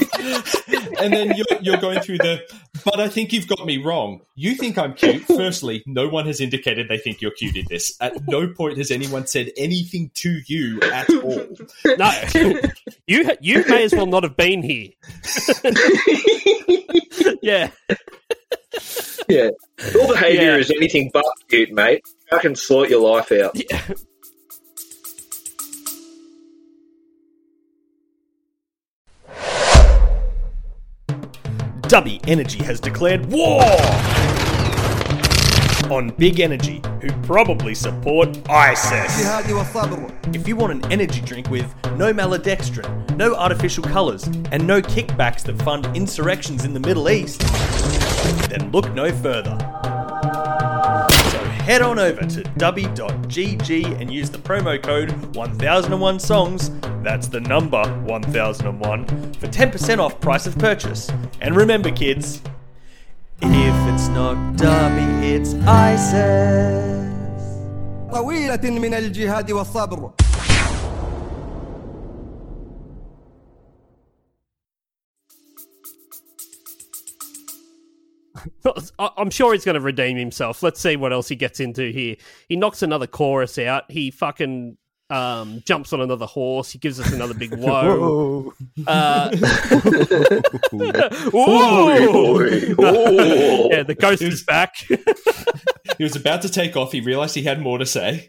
[1.00, 2.42] and then you're you're going through the.
[2.86, 4.22] But I think you've got me wrong.
[4.36, 5.24] You think I'm cute.
[5.24, 7.96] Firstly, no one has indicated they think you're cute in this.
[8.00, 11.48] At no point has anyone said anything to you at all.
[11.98, 12.12] No,
[13.08, 14.90] you you may as well not have been here.
[17.42, 17.72] yeah,
[19.28, 19.50] Yeah.
[19.94, 20.56] Your behaviour Yeah.
[20.58, 22.04] is anything but cute, mate.
[22.32, 23.58] I can sort your life out.
[31.90, 33.64] Dubby Energy has declared war
[35.92, 39.26] on Big Energy, who probably support ISIS.
[40.36, 41.66] If you want an energy drink with
[41.98, 47.40] no maladextrin, no artificial colours, and no kickbacks that fund insurrections in the Middle East,
[48.50, 49.79] then look no further
[51.69, 56.71] So head on over to dubby.gg and use the promo code 1001 songs,
[57.03, 61.11] that's the number 1001, for 10% off price of purchase.
[61.43, 62.41] And remember kids,
[63.43, 66.95] if it's not Dubby, it's ISIS.
[68.11, 70.11] طويلة من الجهاد والصبر
[79.00, 80.64] I'm sure he's going to redeem himself.
[80.64, 82.16] Let's see what else he gets into here.
[82.48, 83.90] He knocks another chorus out.
[83.90, 84.78] He fucking
[85.10, 86.72] um, jumps on another horse.
[86.72, 88.54] He gives us another big whoa.
[88.86, 89.36] Uh,
[91.32, 92.40] whoa!
[93.70, 94.76] yeah, the ghost is back.
[95.98, 96.92] He was about to take off.
[96.92, 98.28] He realized he had more to say.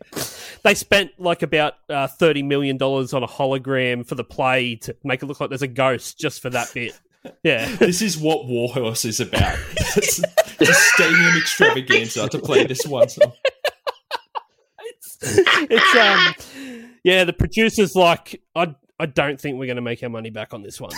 [0.64, 4.96] they spent like about uh, thirty million dollars on a hologram for the play to
[5.04, 6.98] make it look like there's a ghost just for that bit.
[7.42, 9.58] Yeah, This is what Warhorse is about.
[9.96, 10.22] It's,
[10.60, 13.32] it's a stadium extravaganza to play this one song.
[15.20, 16.34] it's um,
[17.02, 17.24] yeah.
[17.24, 20.62] The producer's like, I I don't think we're going to make our money back on
[20.62, 20.92] this one.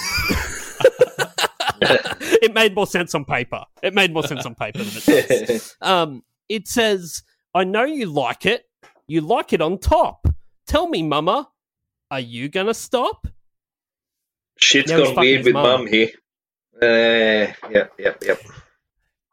[1.81, 3.65] it made more sense on paper.
[3.83, 5.75] It made more sense on paper than it does.
[5.81, 7.23] Um, it says,
[7.55, 8.69] "I know you like it.
[9.07, 10.27] You like it on top.
[10.67, 11.49] Tell me, Mama,
[12.11, 13.27] are you going to stop?"
[14.62, 15.64] Shit's Yeah, he's gone weird with mum.
[15.64, 16.09] mum here.
[16.81, 18.42] Uh, yep, yep, yep.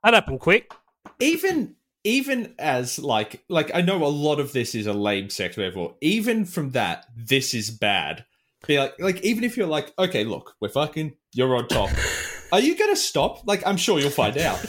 [0.04, 0.72] That happened quick.
[1.20, 5.58] even even as like like I know a lot of this is a lame sex
[5.58, 5.96] metaphor.
[6.02, 8.26] Even from that, this is bad.
[8.68, 11.90] Be like like even if you're like, okay, look, we're fucking, you're on top.
[12.52, 13.46] Are you gonna stop?
[13.48, 14.60] Like I'm sure you'll find out.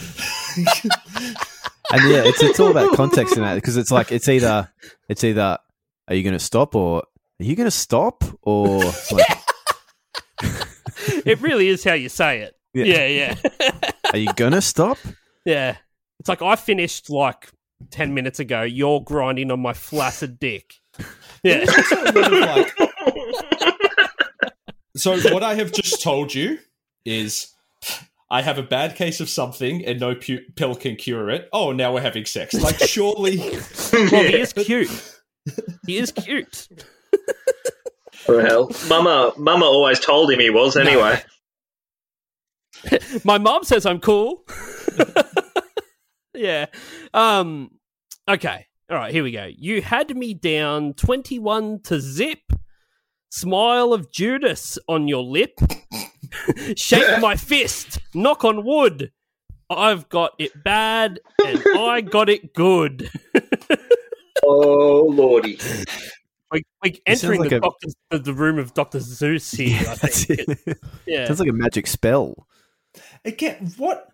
[1.93, 4.69] And yeah, it's it's all about context in that because it's like it's either
[5.09, 5.57] it's either
[6.07, 8.79] are you going to stop or are you going to stop or
[9.11, 9.27] like,
[11.25, 12.55] It really is how you say it.
[12.73, 13.05] Yeah.
[13.05, 13.35] yeah.
[13.59, 13.91] yeah.
[14.13, 14.97] are you going to stop?
[15.45, 15.77] Yeah.
[16.19, 17.49] It's like I finished like
[17.89, 18.61] 10 minutes ago.
[18.61, 20.75] You're grinding on my flaccid dick.
[21.43, 21.65] Yeah.
[24.95, 26.59] So what I have just told you
[27.05, 27.53] is
[28.29, 31.49] I have a bad case of something and no pu- pill can cure it.
[31.51, 32.53] Oh, now we're having sex.
[32.53, 33.37] Like surely
[33.93, 35.19] well, he is cute.
[35.87, 36.67] He is cute.
[38.27, 41.21] Well, Mama, Mama always told him he was anyway.
[43.23, 44.43] My mom says I'm cool.
[46.33, 46.67] yeah.
[47.13, 47.71] Um
[48.29, 48.67] okay.
[48.89, 49.47] All right, here we go.
[49.49, 52.39] You had me down 21 to zip.
[53.29, 55.57] Smile of Judas on your lip.
[56.75, 57.99] Shake my fist.
[58.13, 59.11] Knock on wood.
[59.69, 63.09] I've got it bad and I got it good.
[64.43, 65.59] Oh lordy!
[66.51, 69.79] Like, like entering like the, a- doctor's, the, the room of Doctor Zeus here.
[69.81, 70.41] I That's think.
[70.67, 70.77] it.
[71.07, 71.25] yeah.
[71.27, 72.47] Sounds like a magic spell.
[73.23, 74.09] again what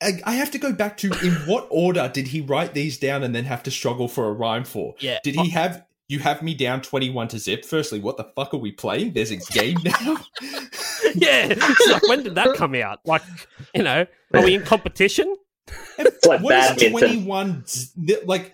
[0.00, 3.22] I, I have to go back to in what order did he write these down
[3.22, 5.18] and then have to struggle for a rhyme for Yeah.
[5.22, 8.58] did he have you have me down 21 to zip firstly what the fuck are
[8.58, 10.16] we playing there's a game now
[11.14, 11.48] yeah.
[11.50, 13.00] It's like, when did that come out?
[13.06, 13.22] Like,
[13.74, 15.34] you know, are we in competition?
[15.98, 17.24] It's like what is badminton.
[17.26, 17.64] 21
[18.26, 18.52] like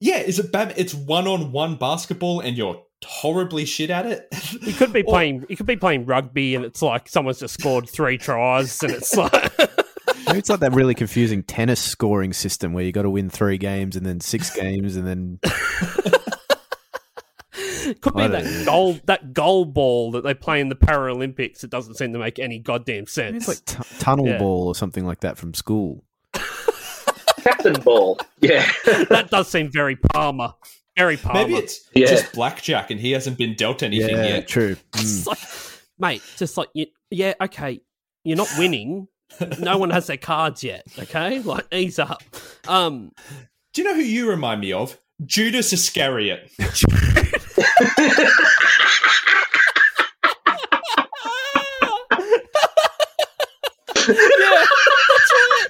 [0.00, 4.26] yeah is it bad it's one-on-one basketball and you're horribly shit at it
[4.62, 5.44] You could be Or- playing.
[5.48, 9.14] You could be playing rugby, and it's like someone's just scored three tries, and it's
[9.16, 9.32] like,
[10.26, 13.58] Maybe it's like that really confusing tennis scoring system where you got to win three
[13.58, 15.38] games and then six games and then
[18.00, 18.64] could be that don't know.
[18.64, 21.62] goal that goal ball that they play in the Paralympics.
[21.62, 23.48] It doesn't seem to make any goddamn sense.
[23.48, 24.38] it's like t- tunnel Yeah.
[24.38, 26.02] ball or something like that from school.
[27.46, 28.18] Captain Ball.
[28.40, 28.68] Yeah.
[29.10, 30.52] that does seem very Palmer,
[30.96, 31.40] very Palmer.
[31.40, 32.06] maybe it's Yeah.
[32.08, 34.76] just blackjack and he hasn't been dealt anything Yeah, yet true.
[34.92, 35.00] Mm.
[35.02, 35.38] It's like,
[35.98, 37.80] mate, just like you, yeah, okay,
[38.24, 39.08] you're not winning.
[39.58, 40.84] No one has their cards yet.
[40.98, 42.22] Okay, like ease up.
[42.68, 43.12] Um,
[43.72, 44.98] Do you know who you remind me of?
[45.24, 46.50] Judas Iscariot.
[46.58, 46.66] yeah,
[55.08, 55.66] that's right.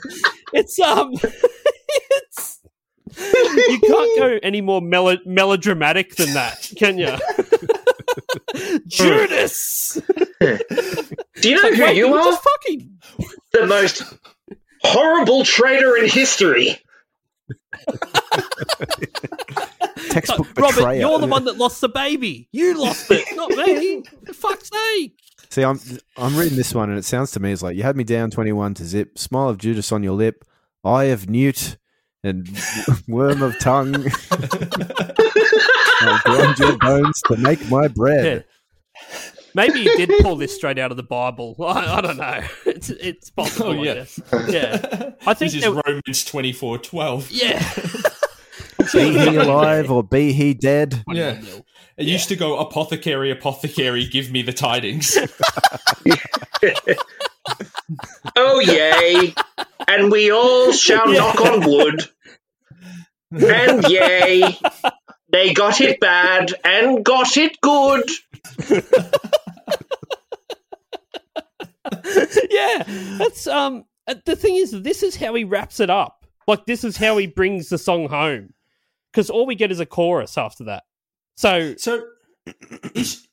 [0.53, 1.56] It's um, it's
[3.68, 7.14] you can't go any more melo- melodramatic than that, can you?
[8.87, 10.00] Judas.
[10.40, 12.24] Do you know who Wait, you are?
[12.24, 12.98] just fucking.
[13.52, 14.02] The most
[14.83, 16.79] horrible traitor in history.
[20.11, 21.00] Textbook Robert, betrayer.
[21.00, 22.48] you're the one that lost the baby.
[22.52, 24.02] You lost it, not me.
[24.26, 25.18] For fuck's sake.
[25.50, 25.81] See, I'm
[26.16, 28.31] I'm reading this one, and it sounds to me as like you had me down
[28.31, 30.44] twenty one to zip, smile of Judas on your lip,
[30.85, 31.76] eye of newt,
[32.27, 32.49] and
[33.09, 33.95] worm of tongue.
[36.01, 38.45] I'll grind your bones to make my bread.
[39.55, 41.57] Maybe he did pull this straight out of the Bible.
[41.61, 42.43] I, I don't know.
[42.67, 43.71] It's it's possible.
[43.71, 43.95] Oh, I yeah.
[43.95, 44.21] guess.
[44.49, 45.11] Yeah.
[45.27, 47.31] I think this is there- Romans twenty four twelve.
[47.31, 47.59] Yeah.
[48.93, 51.03] Be he alive or be he dead?
[51.11, 51.41] Yeah.
[51.97, 55.17] It used to go apothecary, apothecary, give me the tidings.
[58.37, 59.35] Oh, yay.
[59.89, 62.09] and we all shall knock on wood.
[63.42, 64.59] And yay.
[65.31, 68.09] They got it bad and got it good.
[72.51, 72.83] yeah,
[73.18, 73.85] that's um.
[74.07, 76.27] uh, The thing is, this is how he wraps it up.
[76.46, 78.55] Like this is how he brings the song home,
[79.12, 80.85] because all we get is a chorus after that.
[81.37, 82.03] So so,
[82.94, 83.27] is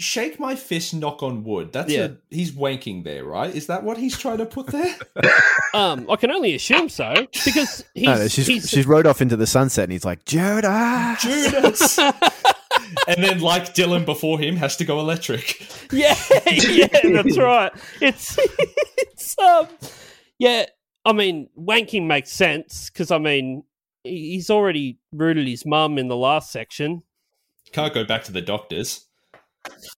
[0.00, 1.72] shake my fist, knock on wood.
[1.72, 2.04] That's Yeah.
[2.04, 3.54] a, he's wanking there, right?
[3.54, 4.94] Is that what he's trying to put there?
[5.74, 9.20] um, I can only assume so because he's, No, no, she's he's she's rode off
[9.20, 11.22] into the sunset, and he's like Judas.
[11.22, 11.98] Judas.
[13.08, 15.60] and then, like Dylan before him, has to go electric.
[15.92, 17.72] yeah, yeah, that's right.
[18.00, 18.38] It's
[18.98, 19.68] it's um,
[20.38, 20.66] yeah.
[21.04, 23.64] I mean, wanking makes sense because I mean,
[24.04, 27.02] he's already rooted his mum in the last section.
[27.72, 29.06] Can't go back to the doctors.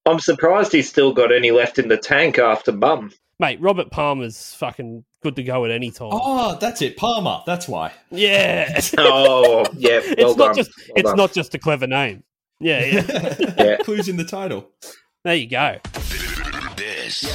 [0.07, 3.13] I'm surprised he's still got any left in the tank after Mum.
[3.39, 6.11] Mate, Robert Palmer's fucking good to go at any time.
[6.13, 6.97] Oh, that's it.
[6.97, 7.41] Palmer.
[7.47, 7.93] That's why.
[8.11, 10.01] Yeah, Oh, yeah.
[10.19, 10.39] Well it's done.
[10.49, 11.17] not just Well it's done.
[11.17, 12.23] not just a clever name.
[12.61, 13.35] Yeah, yeah.
[13.59, 13.77] Yeah.
[13.79, 14.71] Clues in the title.
[15.25, 15.79] there you go.
[16.77, 17.33] This is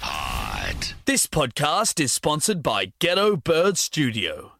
[0.00, 0.94] hot.
[1.04, 4.52] This podcast is sponsored by Ghetto Bird Studio.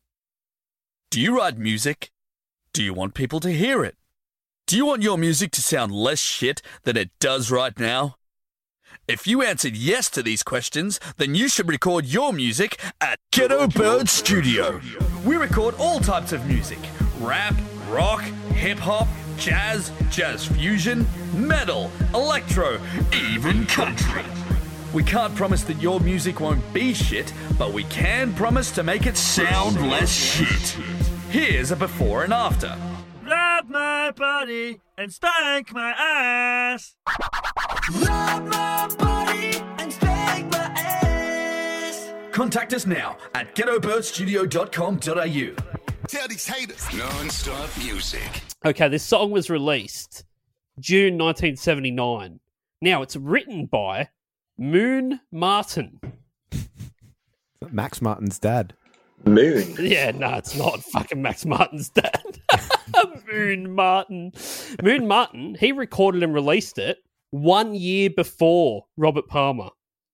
[1.11, 2.11] Do you write music?
[2.73, 3.97] Do you want people to hear it?
[4.67, 8.17] Do you want your music to sound less shit than it does right now?
[9.07, 13.69] If you answered yes to these questions, then you should record your music at Ghetto
[13.69, 14.81] Bird Studio.
[15.25, 16.81] We record all types of music
[17.21, 17.55] rap,
[17.89, 18.23] rock,
[18.55, 19.07] hip hop,
[19.39, 22.81] jazz, jazz fusion, metal, electro,
[23.15, 24.25] even country.
[24.93, 29.07] We can't promise that your music won't be shit, but we can promise to make
[29.07, 30.77] it sound less shit.
[31.31, 32.77] Here's a before and after.
[33.27, 36.95] Grab my body and spank my ass.
[37.93, 42.13] Love my buddy and spank my ass.
[42.31, 45.83] Contact us now at ghettobirdstudio.com.au.
[46.07, 46.95] Tell these haters.
[46.95, 48.31] Non-stop music.
[48.65, 50.25] Okay, this song was released
[50.79, 52.39] June 1979.
[52.81, 54.11] Now it's written by
[54.57, 55.99] Moon Martin.
[57.73, 58.75] Max Martin's dad.
[59.25, 59.75] Moon.
[59.81, 62.23] Yeah, no, it's not fucking Max Martin's dad.
[63.33, 64.33] Moon Martin.
[64.83, 66.99] Moon Martin, he recorded and released it
[67.31, 69.71] one year before Robert Palmer.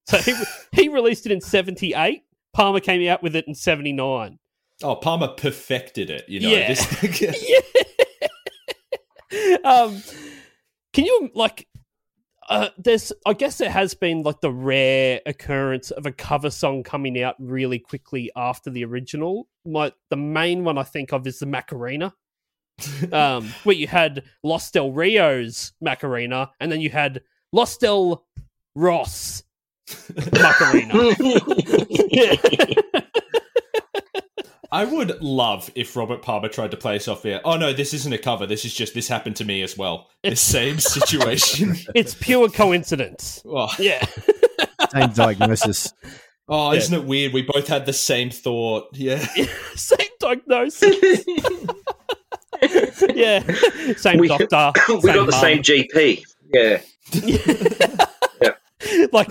[0.09, 0.35] So he,
[0.73, 2.23] he released it in 78.
[2.53, 4.39] Palmer came out with it in 79.
[4.83, 6.25] Oh, Palmer perfected it.
[6.29, 6.69] You know, Yeah.
[6.69, 6.85] this,
[9.65, 10.03] um,
[10.93, 11.67] can you like?
[12.49, 16.83] Uh, there's, I guess, there has been like the rare occurrence of a cover song
[16.83, 19.47] coming out really quickly after the original.
[19.65, 22.13] Like the main one I think of is the Macarena,
[23.13, 28.25] um, where you had Los Del Rio's Macarena, and then you had Los Del
[28.75, 29.43] Ross
[30.33, 31.15] Macarena.
[32.11, 32.35] yeah.
[34.73, 37.43] I would love if Robert Palmer tried to play us off here.
[37.45, 38.47] Oh no, this isn't a cover.
[38.47, 40.09] This is just this happened to me as well.
[40.25, 41.77] The same situation.
[41.95, 43.43] It's pure coincidence.
[43.47, 44.05] oh, Yeah.
[44.93, 45.93] Same diagnosis.
[46.49, 47.33] oh, isn't it weird?
[47.33, 48.89] We both had the same thought.
[48.93, 49.25] Yeah.
[49.75, 51.25] Same diagnosis.
[53.15, 53.43] Yeah.
[53.97, 54.73] Same We- doctor.
[54.89, 55.41] we got the mum.
[55.41, 56.25] same GP.
[56.53, 56.81] Yeah.
[58.43, 59.07] yeah.
[59.13, 59.31] like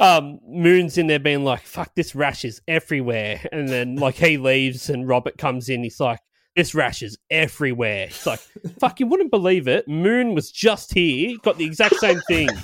[0.00, 4.36] um moon's in there being like fuck this rash is everywhere and then like he
[4.38, 6.18] leaves and robert comes in he's like
[6.56, 8.40] this rash is everywhere it's like
[8.80, 12.54] fuck you wouldn't believe it moon was just here got the exact same thing Do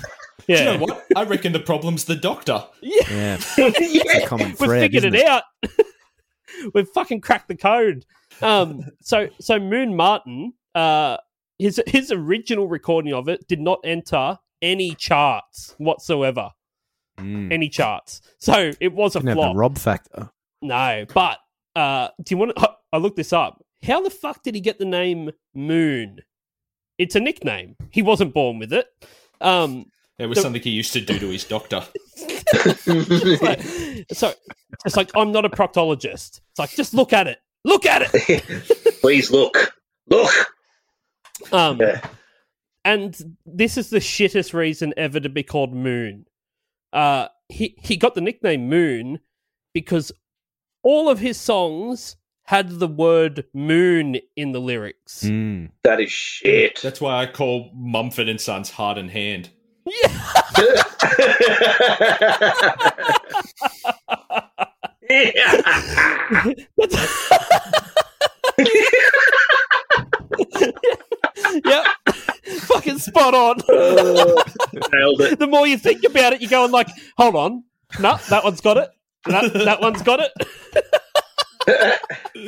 [0.47, 1.05] yeah you know what?
[1.15, 2.63] I reckon the problem's the doctor.
[2.81, 4.81] Yeah, it's a common we thread.
[4.81, 5.43] figured isn't it, out
[6.73, 8.05] we've fucking cracked the code.
[8.41, 11.17] Um, so so Moon Martin, uh,
[11.57, 16.49] his his original recording of it did not enter any charts whatsoever.
[17.19, 17.51] Mm.
[17.51, 18.21] Any charts.
[18.39, 19.53] So it was a Didn't have flop.
[19.53, 20.29] the Rob factor.
[20.61, 21.37] No, but
[21.75, 22.55] uh, do you want?
[22.55, 23.61] To, I looked this up.
[23.83, 26.19] How the fuck did he get the name Moon?
[26.97, 27.75] It's a nickname.
[27.91, 28.85] He wasn't born with it.
[29.41, 29.85] Um,
[30.17, 31.77] It was So- something he used to do to his doctor.
[33.41, 33.61] like-
[34.11, 34.33] so
[34.85, 36.41] it's like I'm not a proctologist.
[36.51, 37.39] It's like just look at it.
[37.65, 38.97] Look at it.
[39.01, 39.73] Please look.
[40.07, 40.31] Look.
[41.51, 42.01] Um, Yeah.
[42.85, 46.25] and this is the shittest reason ever to be called Moon.
[46.93, 49.19] Uh, he he got the nickname Moon
[49.73, 50.11] because
[50.83, 55.23] all of his songs had the word moon in the lyrics.
[55.23, 55.69] Mm.
[55.83, 56.79] That is shit.
[56.81, 59.49] That's why I call Mumford and Sons Heart and Hand.
[65.25, 65.25] yep,
[72.67, 73.57] fucking spot on.
[74.93, 75.39] Nailed it.
[75.39, 77.63] the more you think about it, you're going like, hold on,
[77.99, 78.91] no, that one's got it.
[79.27, 80.31] No, that one's got it.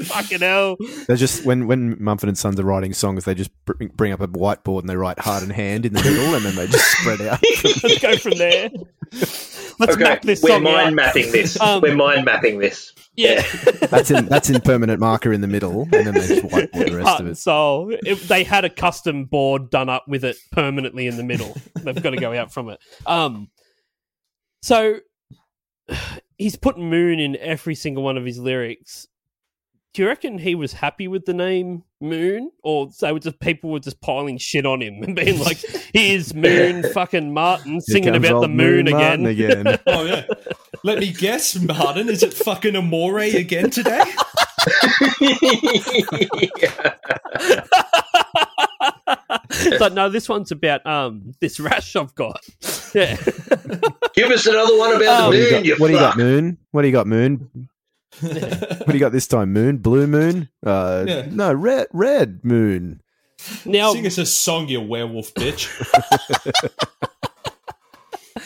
[0.06, 0.78] Fucking hell.
[1.08, 4.22] They just when when Mumford and Sons are writing songs, they just br- bring up
[4.22, 6.86] a whiteboard and they write heart and hand in the middle, and then they just
[7.00, 7.40] spread out.
[7.84, 8.70] Let's go from there.
[9.12, 10.94] Let's Okay, map this we're song mind out.
[10.94, 11.60] mapping this.
[11.60, 12.94] Um, we're mind mapping this.
[13.16, 13.42] Yeah.
[13.90, 16.96] That's in that's in permanent marker in the middle, and then they just whiteboard the
[16.96, 17.38] rest Heart of it.
[17.38, 21.56] So If they had a custom board done up with it permanently in the middle.
[21.76, 22.80] They've got to go out from it.
[23.06, 23.50] Um,
[24.62, 25.00] so
[26.38, 29.08] he's put moon in every single one of his lyrics.
[29.94, 33.70] Do you reckon he was happy with the name Moon, or they were just people
[33.70, 35.60] were just piling shit on him and being like,
[35.94, 39.80] "Here's Moon, fucking Martin, Here singing about the moon, Martin again." again.
[39.88, 40.26] Oh yeah.
[40.84, 42.10] Let me guess, Martin.
[42.10, 44.02] Is it fucking Amore again today?
[49.80, 52.40] but no, this one's about um this rash I've got.
[52.94, 53.16] Yeah.
[54.16, 55.94] Give us another one about Um, the What do you moon, got, you what do
[55.94, 56.18] you got.
[56.18, 56.58] Moon?
[56.72, 57.70] What do you got, Moon?
[58.22, 59.78] What do you got this time, Moon?
[59.78, 60.50] Blue Moon?
[60.66, 61.26] Uh, Yeah.
[61.32, 63.02] No, red, red Moon.
[63.64, 65.70] Now, Sing us a song, you werewolf bitch.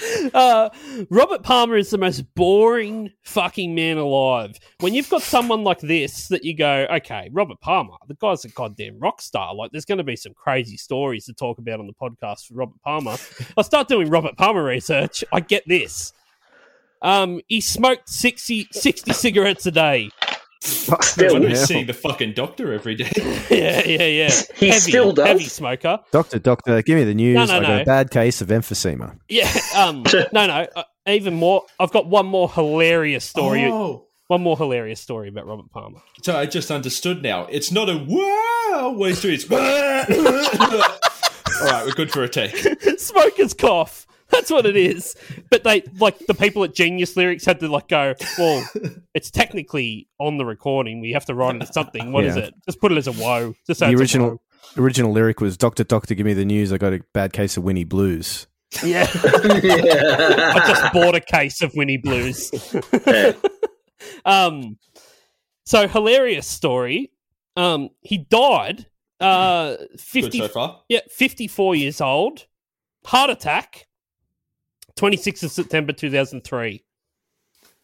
[0.33, 0.69] uh,
[1.09, 4.57] Robert Palmer is the most boring fucking man alive.
[4.79, 8.49] When you've got someone like this that you go, okay, Robert Palmer, the guy's a
[8.49, 9.53] goddamn rock star.
[9.55, 12.55] Like, there's going to be some crazy stories to talk about on the podcast for
[12.55, 13.15] Robert Palmer.
[13.57, 15.23] I start doing Robert Palmer research.
[15.31, 16.13] I get this.
[17.01, 20.09] Um, he smoked 60, 60 cigarettes a day.
[21.01, 21.65] Still, When we hell.
[21.65, 23.11] see the fucking doctor every day.
[23.49, 24.31] Yeah, yeah, yeah.
[24.55, 25.27] He heavy, still does.
[25.27, 25.99] heavy smoker.
[26.11, 27.35] Doctor, doctor, give me the news.
[27.35, 27.81] No, no, I got no.
[27.81, 29.17] a bad case of emphysema.
[29.29, 29.51] Yeah.
[29.75, 30.03] Um.
[30.33, 30.65] no, no.
[30.75, 31.63] Uh, even more.
[31.79, 33.65] I've got one more hilarious story.
[33.65, 34.07] Oh.
[34.27, 35.99] One more hilarious story about Robert Palmer.
[36.23, 37.45] So I just understood now.
[37.51, 39.35] It's not a wow what he's doing.
[39.35, 39.57] It's All
[41.67, 42.55] right, we're good for a take.
[42.99, 44.07] Smoker's cough.
[44.31, 45.15] That's what it is.
[45.51, 48.15] But they like the people at Genius Lyrics had to like go.
[48.37, 48.67] Well,
[49.13, 50.99] it's technically on the recording.
[50.99, 52.11] We have to write it as something.
[52.11, 52.43] What is Yeah.
[52.45, 52.53] it?
[52.65, 53.53] Just put it as a woe.
[53.67, 54.41] Just the original woe.
[54.83, 56.73] original lyric was "Doctor, doctor, give me the news.
[56.73, 58.47] I got a bad case of Winnie Blues."
[58.83, 59.07] Yeah.
[59.63, 60.51] yeah.
[60.55, 62.51] I just bought a case of Winnie Blues.
[64.25, 64.77] um,
[65.65, 67.11] so hilarious story.
[67.55, 68.87] Um, he died.
[69.19, 70.39] Uh, Good fifty.
[70.39, 70.81] so far.
[70.89, 72.45] Yeah, fifty-four years old.
[73.05, 73.84] Heart attack.
[74.95, 76.83] Twenty-sixth of September two thousand three.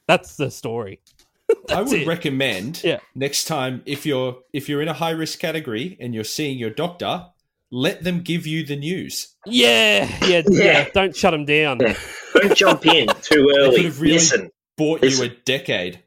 [0.08, 1.02] That's the story.
[1.70, 2.08] I would it.
[2.08, 3.00] recommend Yeah.
[3.16, 6.70] next time if you're if you're in a high risk category and you're seeing your
[6.70, 7.26] doctor,
[7.70, 9.36] let them give you the news.
[9.46, 10.64] Yeah, yeah, yeah.
[10.64, 10.90] Yeah.
[10.94, 11.80] Don't shut them down.
[11.82, 11.98] Yeah.
[12.34, 13.76] Don't jump in too They early.
[13.78, 14.52] could have really Listen.
[14.78, 16.02] bought you a decade.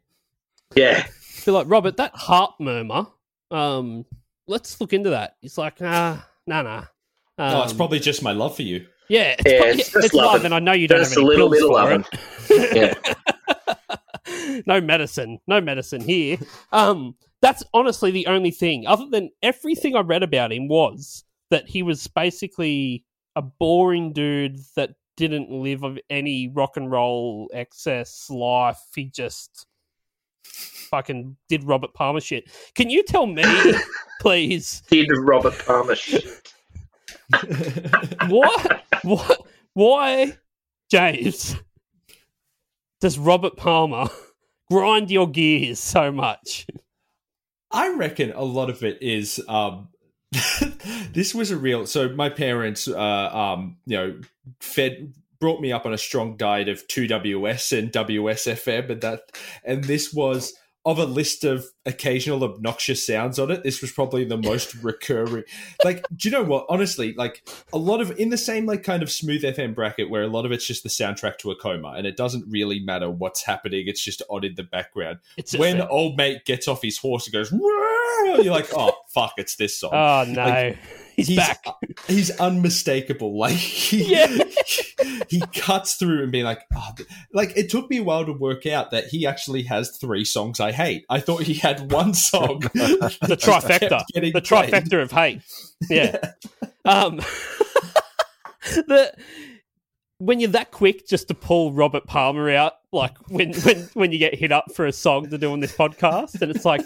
[0.74, 1.06] Yeah.
[1.44, 1.98] Be like Robert.
[1.98, 3.06] That heart murmur.
[3.50, 4.06] Um,
[4.46, 5.36] let's look into that.
[5.42, 6.84] He's like, ah, nah, nah.
[7.38, 8.86] oh, it's Um, probably just my love for you.
[9.08, 11.20] Yeah, it's, Yeah, pro- it's it's love, and I know you don't Just have a
[11.26, 12.94] any little pills bit of for it.
[14.36, 14.60] Yeah.
[14.66, 16.38] no medicine, no medicine here.
[16.72, 18.86] Um, that's honestly the only thing.
[18.86, 23.04] Other than everything I read about him was that he was basically
[23.36, 28.80] a boring dude that didn't live of any rock and roll excess life.
[28.94, 29.66] He just
[30.44, 32.50] fucking did Robert Palmer shit.
[32.74, 33.44] Can you tell me,
[34.20, 36.24] please, Did Robert Palmer shit.
[38.28, 39.40] what, what,
[39.74, 40.36] why,
[40.90, 41.56] James,
[43.00, 44.06] does Robert Palmer
[44.70, 46.66] grind your gears so much?
[47.70, 49.88] I reckon a lot of it is um
[51.12, 54.20] this was a real so my parents uh um you know
[54.60, 59.20] fed brought me up on a strong diet of 2WS and WSFM and that
[59.64, 60.54] and this was
[60.86, 65.44] of a list of occasional obnoxious sounds on it, this was probably the most recurring.
[65.82, 66.66] Like, do you know what?
[66.68, 70.22] Honestly, like a lot of in the same like kind of smooth FM bracket where
[70.22, 73.10] a lot of it's just the soundtrack to a coma, and it doesn't really matter
[73.10, 73.84] what's happening.
[73.86, 75.18] It's just on in the background.
[75.36, 79.34] It's when old mate gets off his horse and goes, "Whoa," you're like, oh fuck,
[79.38, 79.90] it's this song.
[79.94, 80.78] Oh no, Like,
[81.26, 81.64] he's, back.
[82.06, 83.38] He's unmistakable.
[83.44, 84.26] Like he, Yeah.
[85.28, 86.92] he cuts through and being like, oh,
[87.32, 90.60] like it took me a while to work out that he actually has three songs
[90.60, 91.04] I hate.
[91.10, 94.72] I thought he had one song, the trifecta, the played.
[94.72, 95.42] trifecta of hate.
[95.90, 96.16] Yeah.
[96.84, 97.16] Um,
[98.64, 99.12] the
[100.18, 104.18] when you're that quick just to pull Robert Palmer out, like when when when you
[104.18, 106.82] get hit up for a song to do on this podcast, and it's like,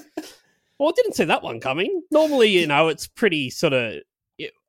[0.79, 2.03] well, I didn't see that one coming.
[2.11, 3.95] Normally, you know, it's pretty sort of.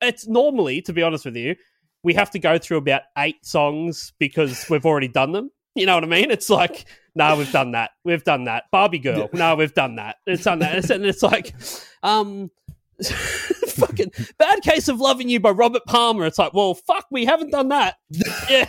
[0.02, 1.56] It's normally, to be honest with you,
[2.04, 5.52] we have to go through about eight songs because we've already done them.
[5.76, 6.32] You know what I mean?
[6.32, 7.92] It's like, no, we've done that.
[8.04, 8.64] We've done that.
[8.72, 9.30] Barbie girl.
[9.34, 10.18] No, we've done that.
[10.26, 10.90] It's done that.
[10.90, 11.54] And it's like,
[12.04, 12.50] um,
[13.68, 16.26] fucking bad case of loving you by Robert Palmer.
[16.26, 17.96] It's like, well, fuck, we haven't done that.
[18.50, 18.68] Yeah.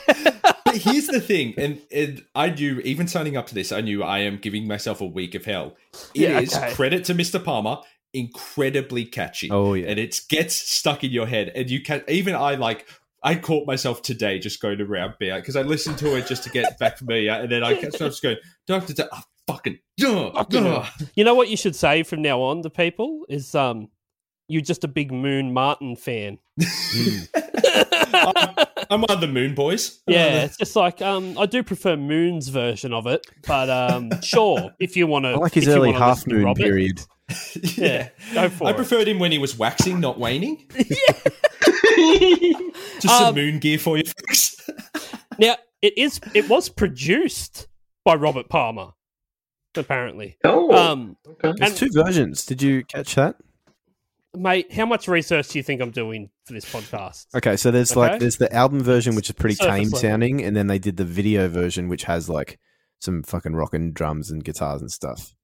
[0.64, 4.02] but here's the thing, and, and I knew even signing up to this, I knew
[4.02, 5.74] I am giving myself a week of hell.
[6.14, 6.74] It is Yeah, okay.
[6.74, 7.42] credit to Mr.
[7.42, 7.78] Palmer,
[8.12, 9.50] incredibly catchy.
[9.50, 9.88] Oh, yeah.
[9.88, 12.86] and it gets stuck in your head, and you can even I like.
[13.22, 16.50] I caught myself today just going around being because I listened to it just to
[16.50, 20.84] get back familiar, and then I kept just going, Doctor, oh, fucking, duh, Fucking.
[21.14, 23.88] You know what you should say from now on to people is um
[24.48, 26.38] you're just a big Moon Martin fan.
[28.14, 30.00] I'm, I'm one of the Moon Boys.
[30.08, 33.68] I'm Yeah, the- it's just like um I do prefer Moon's version of it, but
[33.70, 37.00] um sure, if you want to I like his if early half moon Robert, period.
[37.76, 38.76] Yeah, go for I it.
[38.76, 40.66] preferred him when he was waxing, not waning.
[40.76, 41.12] yeah.
[43.00, 44.56] Just Um, some moon gear for you folks.
[45.38, 47.68] Now, it is it was produced
[48.04, 48.90] by Robert Palmer,
[49.74, 50.36] apparently.
[50.44, 51.52] Oh, Um okay.
[51.56, 52.44] There's two versions.
[52.46, 53.36] Did you catch that?
[54.36, 57.26] mate, how much research do you think I'm doing for this podcast?
[57.34, 58.00] Okay, so there's Okay.
[58.00, 59.98] like there's the album version which is pretty Surface tame level.
[59.98, 62.58] sounding, and then they did the video version which has like
[63.00, 65.34] some fucking rockin' drums and guitars and stuff.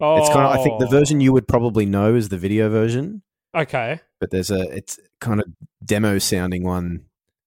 [0.00, 2.68] Oh, It's kind of I think the version you would probably know is the video
[2.68, 3.22] version,
[3.56, 4.00] Okay.
[4.20, 5.46] but there's a it's kind of
[5.84, 7.04] demo sounding one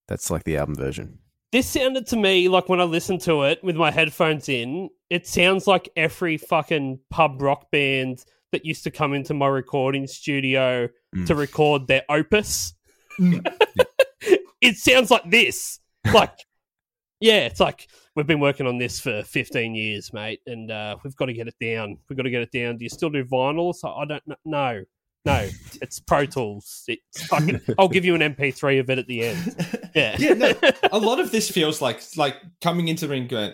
[0.08, 1.20] that's like the album version.
[1.54, 5.28] This sounded to me like when I listened to it with my headphones in, it
[5.28, 10.90] sounds like every fucking pub rock band that used to come into my recording studio
[11.16, 11.28] Mm.
[11.28, 12.74] to record their opus.
[14.62, 15.80] it sounds like this.
[16.14, 16.34] Like,
[17.20, 21.16] yeah, it's like we've been working on this for 15 years, mate, and uh, we've
[21.16, 21.98] got to get it down.
[22.10, 22.78] We've got to get it down.
[22.78, 23.74] Do you still do vinyl?
[23.74, 24.36] So I don't know.
[24.46, 24.84] No,
[25.26, 25.50] no,
[25.82, 26.84] it's Pro Tools.
[26.88, 27.62] It's fucking.
[27.78, 29.56] I'll give you an MP3 of it at the end.
[29.94, 30.54] Yeah, yeah, no,
[30.94, 33.52] a lot of this feels like like coming into the ring going,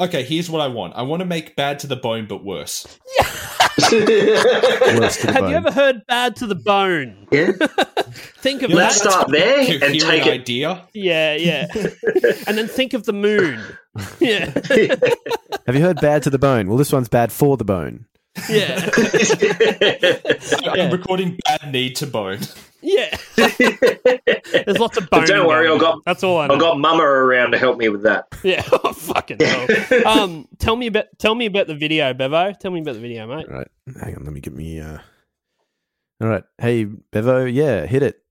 [0.00, 0.94] okay, here's what I want.
[0.96, 2.82] I want to make bad to the bone, but worse.
[3.18, 3.24] The
[5.28, 5.50] Have bone.
[5.50, 7.26] you ever heard "Bad to the Bone"?
[7.30, 7.52] yeah.
[8.40, 9.10] Think of Let's that.
[9.12, 10.32] start there and Coherent take it.
[10.32, 10.86] idea.
[10.94, 11.66] Yeah, yeah.
[12.46, 13.60] and then think of the moon.
[14.20, 14.50] Yeah,
[15.66, 16.68] Have you heard "Bad to the Bone"?
[16.68, 18.06] Well, this one's bad for the bone.
[18.48, 18.88] yeah,
[20.62, 22.38] I'm recording bad knee to bone.
[22.80, 23.16] yeah.
[24.52, 25.26] There's lots of bone.
[25.26, 26.54] don't worry, I've got- That's all I know.
[26.54, 28.26] I've got Mama around to help me with that.
[28.44, 29.66] Yeah, oh, fucking hell.
[30.06, 32.52] Um, tell me about tell me about the video, Bevo.
[32.52, 33.46] Tell me about the video, mate.
[33.48, 33.68] All right,
[34.00, 34.80] hang on, let me get me.
[34.80, 34.98] Uh...
[36.20, 38.22] All right, hey Bevo, yeah, hit it.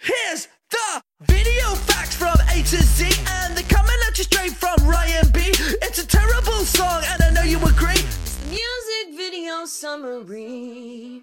[0.00, 4.76] Here's the video facts from A to Z, and they're coming at you straight from
[4.88, 5.40] Ryan B.
[5.82, 8.02] It's a terrible song, and I know you agree.
[8.48, 11.22] Music video summary.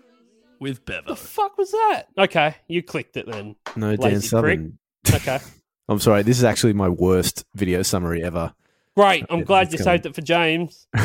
[0.62, 1.08] With Bevo.
[1.10, 2.04] The fuck was that?
[2.18, 3.56] Okay, you clicked it then.
[3.76, 4.78] No, Dan Lazy Southern.
[5.14, 5.40] Okay,
[5.90, 8.54] I'm sorry, this is actually my worst video summary ever.
[8.96, 9.26] great.
[9.30, 9.84] I'm It- glad you coming.
[10.02, 10.88] saved it for James.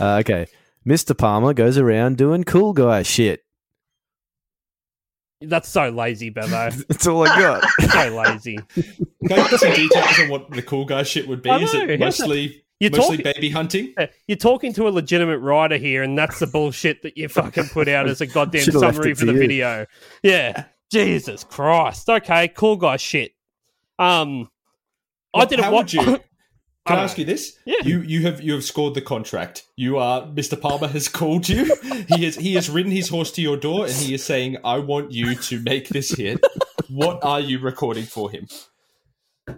[0.00, 0.46] Uh, okay,
[0.86, 1.16] Mr.
[1.16, 3.42] Palmer goes around doing cool guy shit.
[5.40, 6.70] That's so lazy, Bevo.
[6.70, 7.64] That's all I got.
[7.90, 8.58] so lazy.
[8.74, 11.50] Can I get some details on what the cool guy shit would be?
[11.50, 13.94] I Is know, it mostly You're mostly talking- baby hunting?
[14.26, 17.88] You're talking to a legitimate writer here, and that's the bullshit that you fucking put
[17.88, 19.38] out as a goddamn summary for the you.
[19.38, 19.86] video.
[20.22, 22.08] Yeah, Jesus Christ.
[22.08, 23.32] Okay, cool guy shit.
[23.98, 24.48] Um,
[25.34, 25.94] I didn't how watch.
[25.94, 26.20] would you?
[26.86, 27.22] Can I, don't ask know.
[27.22, 27.58] you this?
[27.66, 27.74] Yeah.
[27.82, 29.64] You you have you have scored the contract.
[29.76, 30.58] You are Mr.
[30.58, 31.74] Palmer has called you.
[32.08, 34.78] he has he has ridden his horse to your door and he is saying, I
[34.78, 36.40] want you to make this hit.
[36.88, 38.46] what are you recording for him?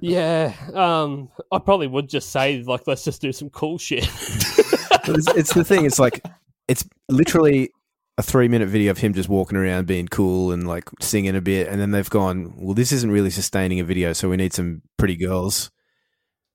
[0.00, 4.08] Yeah, um, I probably would just say like, let's just do some cool shit.
[5.04, 5.86] It's, it's the thing.
[5.86, 6.24] It's like
[6.68, 7.70] it's literally
[8.18, 11.40] a three minute video of him just walking around being cool and like singing a
[11.40, 14.52] bit, and then they've gone, "Well, this isn't really sustaining a video, so we need
[14.52, 15.70] some pretty girls."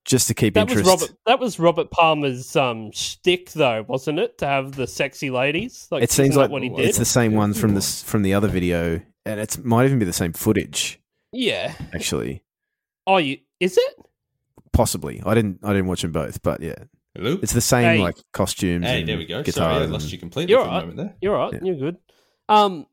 [0.06, 1.02] just to keep That was interest.
[1.02, 1.18] Robert.
[1.26, 4.38] That was Robert Palmer's um shtick, though, wasn't it?
[4.38, 5.88] To have the sexy ladies.
[5.92, 6.86] Like, it seems like what he did.
[6.86, 10.06] it's the same one from this from the other video, and it might even be
[10.06, 11.02] the same footage.
[11.34, 11.74] yeah.
[11.94, 12.44] Actually,
[13.08, 13.96] Oh, you is it?
[14.74, 15.22] possibly.
[15.26, 15.60] I didn't.
[15.64, 16.76] I didn't watch them both, but yeah,
[17.16, 17.38] Hello.
[17.42, 18.02] it's the same Hey.
[18.04, 18.86] like costumes.
[18.86, 19.42] Hey, and there we go.
[19.44, 20.80] Guitar Sorry, I and- lost you completely You're for a right.
[20.82, 21.16] moment there.
[21.22, 21.54] You're right.
[21.54, 21.60] Yeah.
[21.64, 21.98] You're good.
[22.50, 22.86] Um,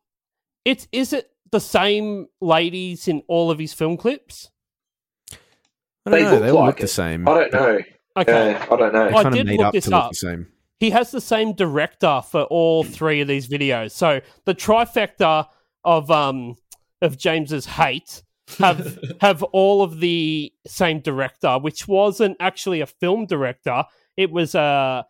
[0.64, 4.50] it's is it the same ladies in all of his film clips?
[5.30, 6.30] I don't They know.
[6.32, 6.82] look They all like look it.
[6.82, 7.28] the same.
[7.28, 7.78] I don't know.
[8.16, 8.50] Okay.
[8.52, 9.08] Yeah, I don't know.
[9.08, 10.10] I kind of did made look up this to look up.
[10.10, 10.46] the same.
[10.80, 13.92] he has the same director for all three of these videos.
[13.92, 15.46] So the trifecta
[15.84, 16.56] of um
[17.00, 18.22] of James's hate
[18.59, 23.84] have have all of the same director, which wasn't actually a film director.
[24.16, 25.07] It was a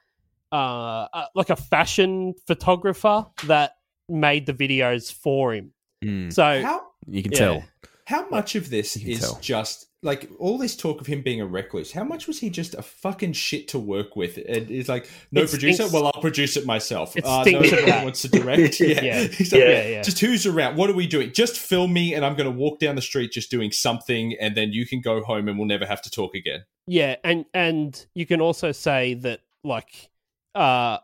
[0.51, 3.73] uh, uh like a fashion photographer that
[4.09, 5.73] made the videos for him.
[6.05, 7.39] Mm, So How you can yeah.
[7.39, 7.65] tell.
[8.07, 9.39] how much of this is tell.
[9.41, 11.93] just like all this talk of him being a recluse?
[11.93, 14.37] How much was he just a fucking shit to work with?
[14.37, 15.75] And it's like, no It producer.
[15.85, 17.17] stinks- Well, I'll produce it myself.
[17.17, 18.81] It Uh, stinks no of one wants to direct.
[18.81, 19.23] Yeah, Yeah.
[19.29, 19.69] He's like, Yeah.
[19.69, 20.03] yeah, yeah.
[20.03, 20.77] Just who's around?
[20.77, 21.33] What are we doing?
[21.33, 24.57] Just film me, and I'm going to walk down the street just doing something, and
[24.57, 26.65] then you can go home, and we'll never have to talk again.
[26.89, 30.11] Yeah, and and you can also say that like
[30.57, 30.99] uh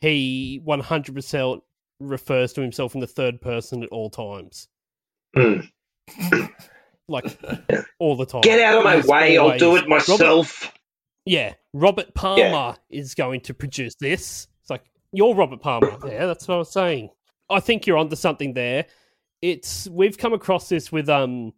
[0.00, 1.62] he one hundred percent
[2.00, 4.66] refers to himself in the third person at all times.
[5.36, 5.68] Mm.
[7.08, 7.38] Like
[7.98, 8.42] all the time.
[8.42, 9.38] Get out of my way.
[9.38, 10.72] I'll do it myself.
[11.24, 14.48] yeah, Robert Palmer is going to produce this.
[14.60, 15.98] It's like you're Robert Palmer.
[16.06, 17.10] Yeah, that's what I was saying.
[17.50, 18.86] I think you're onto something there.
[19.40, 21.52] It's we've come across this with um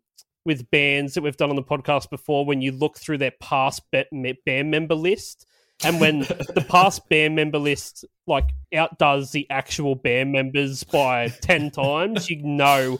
[0.44, 2.44] with bands that we've done on the podcast before.
[2.44, 5.46] When you look through their past band member list,
[5.84, 11.70] and when the past band member list like outdoes the actual band members by ten
[11.70, 12.98] times, you know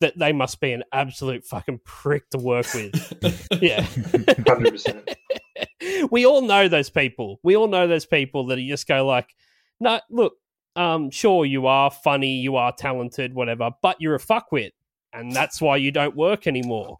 [0.00, 2.94] that they must be an absolute fucking prick to work with.
[3.62, 3.82] yeah.
[3.82, 5.16] 100%.
[6.10, 7.40] we all know those people.
[7.42, 9.34] We all know those people that just go like,
[9.80, 10.34] no, look,
[10.74, 14.72] um, sure you are funny, you are talented, whatever, but you're a fuckwit,
[15.12, 16.98] and that's why you don't work anymore.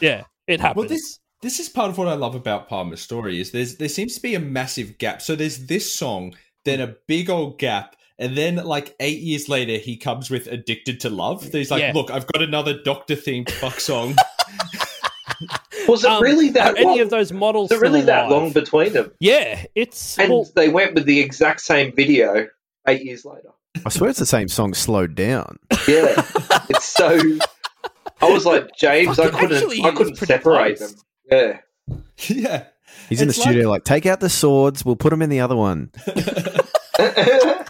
[0.00, 0.76] Yeah, it happens.
[0.76, 3.88] Well, this this is part of what I love about Palmer's story is there's there
[3.88, 5.20] seems to be a massive gap.
[5.22, 6.34] So there's this song,
[6.64, 11.00] then a big old gap, and then like eight years later he comes with "Addicted
[11.00, 11.92] to Love." He's like, Yeah.
[11.94, 14.16] "Look, I've got another Doctor themed fuck song."
[15.86, 17.00] Was it Um, really are that any long?
[17.00, 17.70] of those models?
[17.70, 18.42] Was it really still that alive?
[18.42, 19.10] long between them?
[19.20, 22.46] Yeah, it's And well, they went with the exact same video
[22.86, 23.50] eight years later.
[23.86, 25.58] I swear it's the same song slowed down.
[25.86, 26.22] Yeah,
[26.68, 27.18] it's so.
[28.20, 29.18] I was like James.
[29.18, 29.56] I couldn't.
[29.56, 30.92] actually, I couldn't separate close.
[30.92, 31.00] them.
[31.30, 31.58] Yeah.
[32.26, 32.64] yeah,
[33.08, 34.84] He's in the It's studio, like, take out the swords.
[34.84, 35.90] We'll put them in the other one.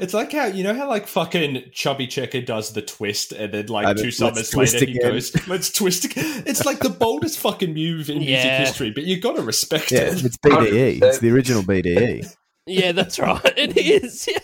[0.01, 3.67] it's like how you know how like fucking Chubby Checker does the twist, and then
[3.67, 5.13] like two summers twist later he again.
[5.13, 6.43] goes, "Let's twist." Again.
[6.47, 10.01] It's like the boldest fucking move in music history, but you got to respect Yeah,
[10.03, 10.25] it.
[10.25, 11.03] it's BDE.
[11.03, 11.63] It's the original.
[11.63, 12.35] BDE.
[12.67, 13.41] yeah, that's right.
[13.57, 14.29] It is.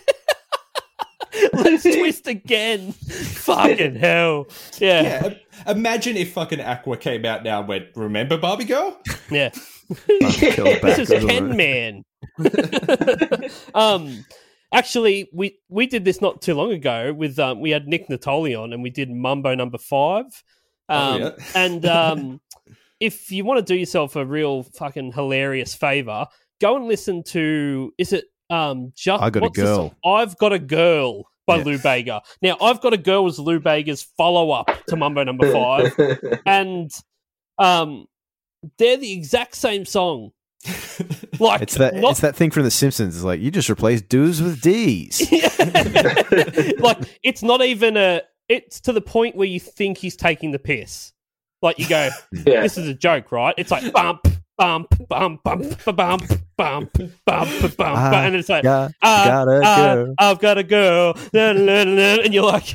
[1.53, 2.93] Let's twist again.
[2.93, 4.47] Fucking hell.
[4.79, 5.35] Yeah, Yeah,
[5.73, 8.97] imagine if fucking Aqua came out now and went, "Remember Barbie Girl?"
[9.31, 9.51] yeah.
[10.19, 11.57] Killed back, this is wasn't Ken?
[11.57, 12.05] Man.
[13.75, 14.25] um,
[14.75, 18.61] actually, we we did this not too long ago with um, we had Nick Natoli
[18.61, 20.27] on, and we did Mambo Number Five.
[20.89, 21.31] Oh, Um, yeah.
[21.55, 22.41] and um,
[23.01, 26.27] if you want to do yourself a real fucking hilarious favor,
[26.61, 29.95] go and listen to is it um just I got a girl.
[30.05, 31.64] I've got a girl by Yeah.
[31.64, 32.22] Lou Bega.
[32.43, 35.95] Now, I've got a girl was Lou Bega's follow up to Mambo Number Five
[36.47, 36.91] and
[37.59, 38.07] um,
[38.79, 40.31] they're the exact same song.
[41.41, 43.17] Like It's that not- it's that thing from The Simpsons.
[43.17, 45.21] It's like you just replace do's with D's.
[46.79, 48.23] like it's not even a.
[48.49, 51.12] It's to the point where you think he's taking the piss.
[51.62, 52.61] Like you go, Yeah.
[52.62, 53.55] this is a joke, right?
[53.57, 56.93] It's like bump, bump, bump, bump, bump, bump, bump,
[57.25, 60.15] bump, bump, and it's like, got, uh, got a uh, girl.
[60.19, 62.75] I've got a girl, and you're like,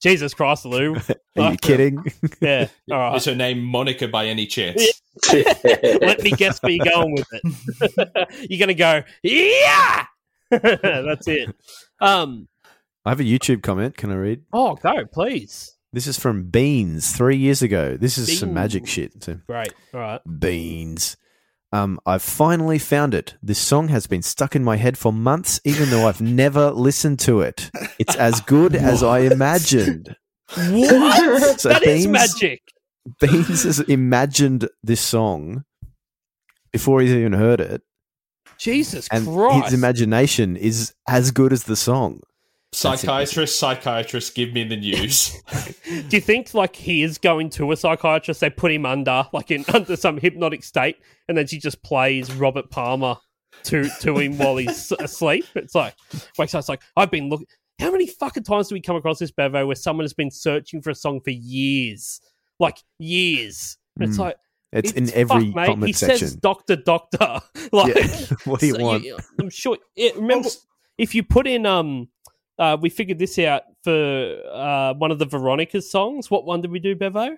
[0.00, 0.94] Jesus Christ, Lou.
[1.38, 2.04] Are you kidding?
[2.40, 3.16] Yeah, all right.
[3.16, 5.02] Is her name Monica by any chance?
[5.32, 8.50] Let me guess where you're going with it.
[8.50, 10.04] you're gonna go, yeah.
[10.50, 11.54] That's it.
[12.00, 12.48] Um.
[13.04, 13.96] I have a YouTube comment.
[13.96, 14.42] Can I read?
[14.52, 15.74] Oh, go please.
[15.92, 17.96] This is from Beans three years ago.
[17.96, 19.22] This is some magic shit.
[19.24, 19.72] So, Great.
[19.94, 20.20] All right.
[20.38, 21.16] Beans.
[21.70, 23.36] Um, I've finally found it.
[23.42, 27.18] This song has been stuck in my head for months, even though I've never listened
[27.20, 27.70] to it.
[27.98, 30.16] It's as good as I imagined.
[30.56, 31.60] What?
[31.60, 32.62] So that is Beans- magic.
[33.20, 35.64] Beans has imagined this song
[36.72, 37.82] before he's even heard it,
[38.58, 39.64] Jesus and Christ.
[39.66, 42.20] his imagination is as good as the song.
[42.72, 45.34] Psychiatrist, psychiatrist, give me the news.
[46.08, 48.40] Do you think like he is going to a psychiatrist?
[48.40, 50.96] They put him under like in under some hypnotic state,
[51.28, 53.16] and then she just plays Robert Palmer
[53.64, 55.46] to to him while he's asleep.
[55.54, 55.94] It's like
[56.38, 56.58] wakes up.
[56.60, 57.46] It's like I've been looking.
[57.80, 60.82] How many fucking times do we come across this Bevo where someone has been searching
[60.82, 62.20] for a song for years,
[62.60, 63.78] like years?
[63.98, 64.20] And It's Mm.
[64.20, 64.36] like
[64.72, 65.66] It's in every fuck, mate.
[65.66, 66.18] comment he section.
[66.18, 67.40] says doctor doctor
[67.72, 68.26] like Yeah.
[68.44, 69.06] What do you so want?
[69.40, 70.50] i'm sure yeah, remember
[70.98, 72.08] if you put in um
[72.58, 76.70] uh we figured this out for uh one of the veronicas songs what one did
[76.70, 77.36] we do bevo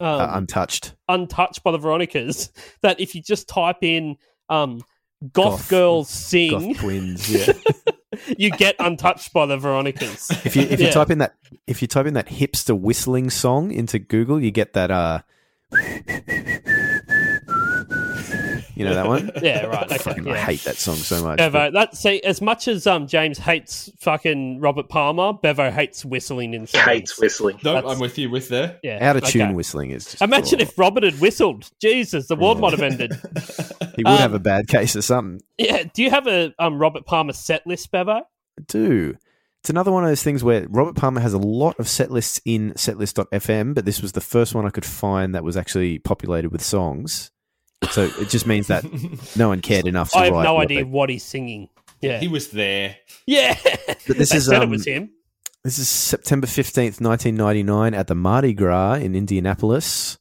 [0.00, 0.94] um, Uh, untouched.
[1.08, 2.52] untouched by the veronicas
[2.82, 4.16] that if you just type in
[4.48, 4.82] um
[5.32, 7.28] goth, Goth- girls sing Goth twins.
[7.46, 7.52] Yeah.
[8.38, 10.92] you get untouched by the veronicas if you if you Yeah.
[10.92, 11.34] type in that
[11.66, 14.90] if you type in that hipster whistling song into Google, you get that.
[14.90, 15.20] uh
[18.74, 19.30] You know that one?
[19.42, 21.38] yeah right okay Fucking, I hate that song so much.
[21.38, 26.54] Bevo, that see as much as um James hates fucking Robert Palmer, Bevo hates whistling
[26.54, 26.84] in songs.
[26.84, 27.58] Hates whistling.
[27.64, 28.78] no, That's- I'm with you with there.
[28.82, 29.54] Yeah, Out of tune okay.
[29.54, 30.04] whistling is.
[30.04, 31.70] Just, Imagine if Robert had whistled.
[31.80, 33.12] Jesus, the world might have ended.
[33.96, 35.40] he would have um, a bad case of something.
[35.58, 35.84] Yeah.
[35.92, 38.22] Do you have a um Robert Palmer set list, Bevo?
[38.66, 39.16] do.
[39.60, 42.38] It's another one of those things where Robert Palmer has a lot of set lists
[42.44, 46.52] in setlist.fm, but this was the first one I could find that was actually populated
[46.52, 47.30] with songs.
[47.90, 48.84] So it just means that
[49.36, 51.68] no one cared enough to I have no idea they- what he's singing.
[52.00, 52.18] Yeah.
[52.20, 52.96] He was there.
[53.26, 53.56] yeah.
[54.06, 55.10] But this They is said um, it was him.
[55.62, 60.18] This is September 15th, 1999 at the Mardi Gras in Indianapolis.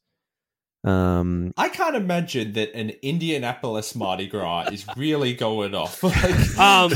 [0.85, 6.01] Um, I can't imagine that an Indianapolis Mardi Gras is really going off.
[6.03, 6.91] Like, Um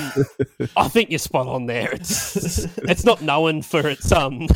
[0.78, 1.92] I think you're spot on there.
[1.92, 2.36] It's
[2.78, 4.48] it's not known for its um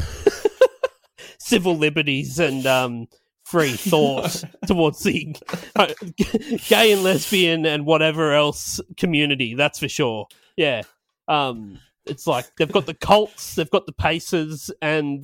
[1.39, 3.07] civil liberties and um
[3.51, 5.35] free thought towards the
[5.75, 5.93] uh,
[6.67, 9.53] gay and lesbian and whatever else community.
[9.55, 10.27] That's for sure.
[10.55, 10.83] Yeah.
[11.27, 15.23] Um, it's like they've got the cults, they've got the paces, and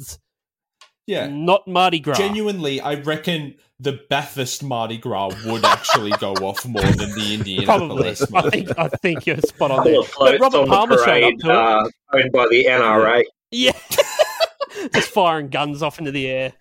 [1.07, 1.27] yeah.
[1.27, 2.17] not Mardi Gras.
[2.17, 7.65] Genuinely, I reckon the Bathurst Mardi Gras would actually go off more than the Indian.
[7.65, 8.09] Probably.
[8.09, 9.99] I think I think you're spot on there.
[9.99, 11.55] of floats Robert on Palmer the showed up parade, to it.
[11.55, 13.23] uh, owned by the NRA.
[13.51, 13.79] Yeah.
[14.93, 16.53] Just firing guns off into the air.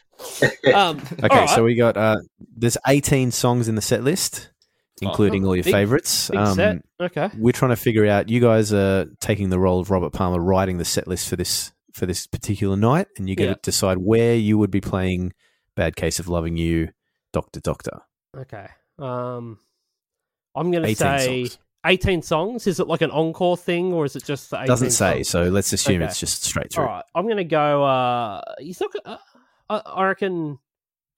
[0.75, 1.49] Um, okay, right.
[1.51, 2.17] so we got uh,
[2.57, 4.51] there's 18 songs in the set list,
[5.03, 6.31] including all your Big- favorites.
[6.31, 6.83] big set.
[7.01, 7.31] Okay.
[7.37, 8.29] We're trying to figure out.
[8.29, 11.73] You guys are taking the role of Robert Palmer, writing the set list for this
[11.93, 13.55] for this particular night, and you get Yeah.
[13.55, 15.33] to decide where you would be playing
[15.75, 16.91] "Bad Case of Loving You,"
[17.33, 18.01] Doctor Doctor.
[18.37, 18.67] Okay.
[18.99, 19.59] Um,
[20.55, 21.59] I'm going to 18 say songs.
[21.87, 22.67] 18 songs.
[22.67, 25.29] Is it like an encore thing or is it just the 18 Doesn't say, songs?
[25.29, 26.07] so let's assume Okay.
[26.07, 26.85] it's just straight through.
[26.85, 27.05] All right.
[27.15, 27.85] I'm going to go.
[27.85, 28.91] Uh, he's not.
[29.05, 29.17] Uh,
[29.69, 30.59] I, I reckon.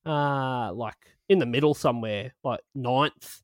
[0.07, 0.95] Uh, like
[1.29, 3.43] in the middle somewhere, like ninth.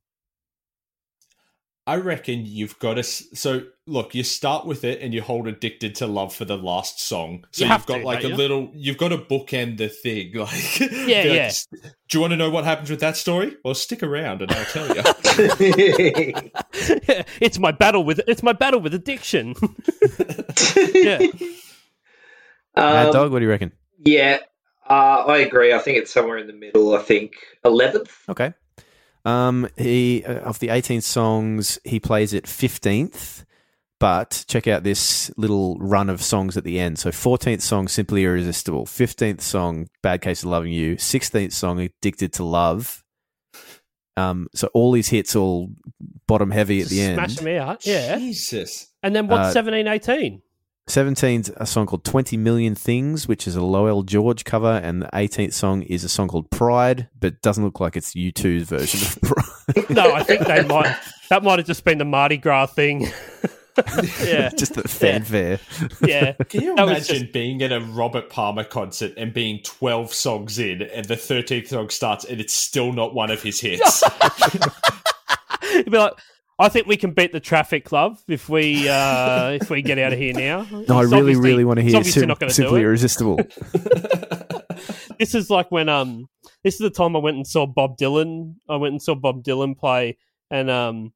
[1.86, 3.02] I reckon you've got to.
[3.02, 7.02] So look, you start with it and you hold "Addicted to Love" for the last
[7.02, 7.44] song.
[7.52, 8.34] So You you have have got to, like a you?
[8.36, 8.70] little.
[8.72, 10.32] You've got to bookend the thing.
[10.34, 11.50] Like, Yeah, be like, yeah.
[12.08, 13.58] Do you want to know what happens with that story?
[13.62, 15.02] Well, stick around and I'll tell you.
[17.42, 19.54] it's my battle with it's my battle with addiction.
[20.94, 21.18] yeah.
[22.76, 23.72] Mad Um, Dog, what do you reckon?
[23.98, 24.38] Yeah,
[24.88, 25.72] uh, I agree.
[25.72, 26.94] I think it's somewhere in the middle.
[26.94, 28.12] I think eleventh.
[28.28, 28.54] Okay.
[29.24, 33.44] Um, he uh, of the 18 songs, he plays it 15th.
[34.00, 36.98] But check out this little run of songs at the end.
[36.98, 38.84] So 14th song, Simply Irresistible.
[38.84, 40.96] 15th song, Bad Case of Loving You.
[40.96, 43.02] 16th song, Addicted to Love.
[44.18, 45.70] Um, so all these hits all
[46.26, 47.44] bottom heavy at the Smash end.
[47.46, 47.86] me out.
[47.86, 48.18] Yeah.
[48.18, 48.88] Jesus.
[49.02, 50.42] And then what's Uh, 17, 18?
[50.88, 55.06] 17's a song called 20 Million Things, which is a Lowell George cover, and the
[55.14, 59.20] 18th song is a song called Pride, but doesn't look like it's U2's version of
[59.22, 59.90] Pride.
[59.90, 60.94] No, I think they might.
[61.30, 63.00] That might have just been the Mardi Gras thing.
[64.22, 64.50] yeah.
[64.56, 65.58] Just the fanfare.
[66.02, 66.34] Yeah.
[66.48, 70.58] Can you That imagine just- being at a Robert Palmer concert and being 12 songs
[70.60, 74.04] in and the 13th song starts and it's still not one of his hits?
[75.72, 76.12] You'd be like,
[76.58, 80.12] I think we can beat the traffic club if we uh, if we get out
[80.12, 80.66] of here now.
[80.88, 82.84] No, I really, really want to he's hear obviously Sim- not gonna do Simply it.
[82.84, 83.36] Irresistible.
[85.18, 86.28] this is like when um
[86.62, 88.54] this is the time I went and saw Bob Dylan.
[88.68, 90.16] I went and saw Bob Dylan play
[90.50, 91.12] and um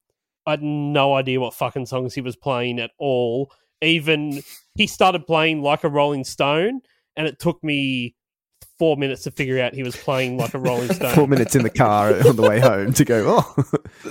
[0.47, 3.53] I had no idea what fucking songs he was playing at all.
[3.83, 4.43] Even
[4.75, 6.81] he started playing like a Rolling Stone
[7.17, 8.15] and it took me
[8.79, 11.15] four minutes to figure out he was playing like a Rolling Stone.
[11.15, 13.65] Four minutes in the car on the way home to go, oh.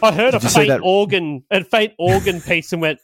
[0.04, 3.00] I heard a Did faint organ, a faint organ piece, and went,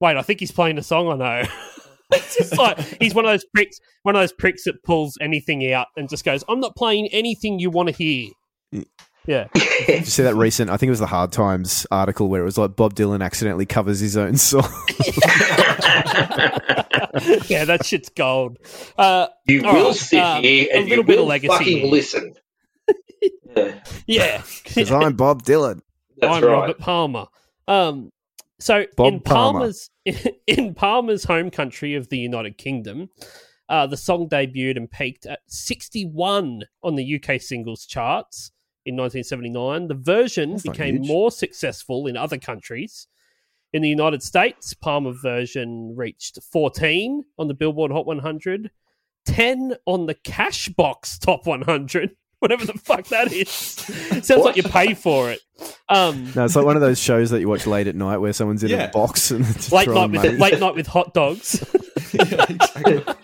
[0.00, 1.48] "Wait, I think he's playing a song I know."
[2.12, 5.72] it's just like he's one of those pricks, one of those pricks that pulls anything
[5.72, 8.30] out and just goes, "I'm not playing anything you want to hear."
[9.30, 9.46] Yeah.
[9.86, 10.70] Did you see that recent?
[10.70, 13.64] I think it was the Hard Times article where it was like Bob Dylan accidentally
[13.64, 14.62] covers his own song.
[17.48, 18.58] yeah, that shit's gold.
[18.98, 21.48] Uh, You will right, sit um, here a and you little bit of will legacy.
[21.56, 22.34] fucking listen.
[23.54, 25.80] Yeah, Yeah, Because I'm Bob Dylan.
[26.16, 26.50] that's I'm right.
[26.52, 27.26] Robert Palmer.
[27.68, 28.10] Um,
[28.58, 29.58] so Bob in Palmer.
[29.60, 29.90] Palmer's
[30.46, 33.10] in Palmer's home country of the United Kingdom,
[33.68, 38.50] uh, the song debuted and peaked at 61 on the UK singles charts
[38.90, 39.88] in 1979.
[39.88, 43.06] The version That's became more successful in other countries.
[43.72, 48.70] In the United States, Palmer version reached 14 on the Billboard Hot 100,
[49.26, 52.16] 10 on the Cashbox Top 100.
[52.40, 53.48] Whatever the fuck that is.
[54.26, 55.40] Sounds like you pay for it.
[55.90, 58.32] Um, No, it's like one of those shows that you watch late at night where
[58.32, 58.84] someone's in Yeah.
[58.84, 60.30] a box and just late night money.
[60.30, 61.62] with late night with hot dogs.
[62.12, 63.04] Yeah, exactly.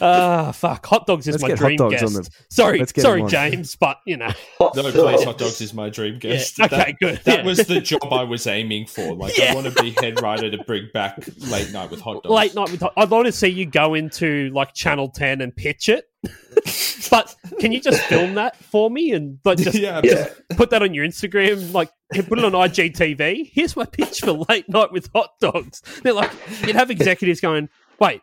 [0.00, 0.84] Ah, fuck!
[0.86, 2.16] Hot dogs is Let's my get hot dream dogs guest.
[2.16, 3.30] on sorry, let's get sorry, him on.
[3.30, 4.92] James, but you know, Hot No, dog.
[4.92, 6.58] please, hot dogs is my dream guest.
[6.58, 7.44] Yeah, okay, that, good, That yeah.
[7.44, 9.14] was the job I was aiming for.
[9.14, 9.52] Like, Yeah.
[9.52, 12.32] I want to be head writer to bring back late night with hot dogs.
[12.34, 12.92] late night with hot.
[12.96, 16.04] I'd want to see you go into like Channel Ten and pitch it.
[17.10, 20.28] but can you just film that for me and like just yeah, Yeah.
[20.56, 21.72] put that on your Instagram?
[21.72, 23.50] Like put it on IGTV.
[23.52, 25.82] Here's my pitch for late night with hot dogs.
[26.02, 26.30] They're like
[26.66, 27.68] you'd have executives going,
[28.00, 28.22] wait.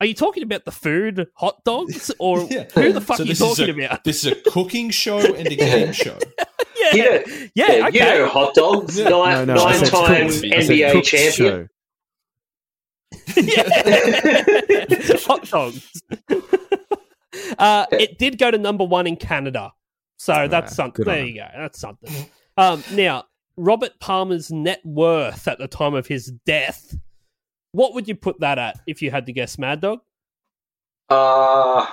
[0.00, 2.66] Are you talking about the food, hot dogs, or Yeah.
[2.72, 4.04] who the fuck So are you talking a, about?
[4.04, 6.16] This is a cooking show and a game show.
[6.78, 7.24] Yeah, You know,
[7.56, 7.98] yeah, okay.
[7.98, 9.08] you know hot dogs, Yeah.
[9.08, 10.44] nine, No, no, I said nine-time cooked.
[10.44, 11.32] I said NBA champion.
[11.34, 11.66] show.
[15.26, 15.90] hot dogs.
[17.58, 19.72] uh, it did go to number one in Canada,
[20.16, 21.04] so that's something.
[21.04, 21.46] There you go.
[21.56, 22.12] That's something.
[22.56, 23.24] Um, now,
[23.56, 26.96] Robert Palmer's net worth at the time of his death.
[27.72, 30.00] What would you put that at if you had to guess, Mad Dog?
[31.10, 31.86] Uh,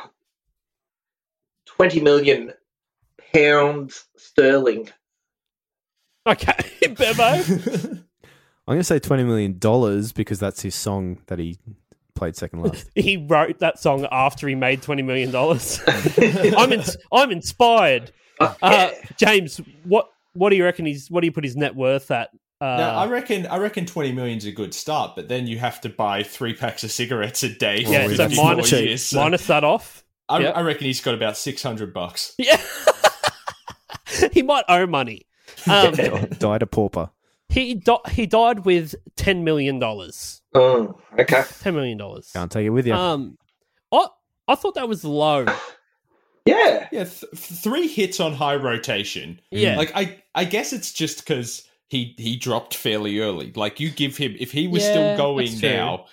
[1.66, 2.54] 20 million
[3.34, 4.90] pounds sterling.
[6.28, 7.24] Okay, Bevo.
[8.68, 9.60] I'm going to say $20 million
[10.16, 11.60] because that's his song that he
[12.16, 12.90] played second last.
[12.96, 15.80] he wrote that song after he made twenty million dollars.
[15.88, 18.12] I'm ins- I'm inspired.
[18.40, 20.86] Uh, James, what what do you reckon?
[20.86, 22.30] He's what do you put his net worth at?
[22.62, 25.82] Uh, Now, I reckon I reckon twenty million's a good start, but then you have
[25.82, 27.84] to buy three packs of cigarettes a day.
[27.86, 29.04] yeah, so minus, years.
[29.04, 30.04] So minus that off.
[30.28, 30.50] I, yeah.
[30.52, 32.34] I reckon he's got about six hundred bucks.
[32.40, 32.60] Yeah.
[34.32, 35.28] he might owe money.
[35.70, 37.10] Um, Died a pauper.
[37.64, 40.42] He di- he died with ten million dollars.
[40.54, 41.44] Oh, okay.
[41.62, 42.30] Ten million dollars.
[42.34, 42.94] Can't take it with you.
[42.94, 43.38] Um,
[43.92, 44.08] I
[44.48, 45.46] I thought that was low.
[46.46, 46.88] Yeah.
[46.92, 49.42] Yeah, th- three hits on high rotation.
[49.52, 49.78] Yeah.
[49.78, 53.52] like I I guess it's just because he he dropped fairly early.
[53.56, 56.06] Like you give him if he was Yeah, still going now,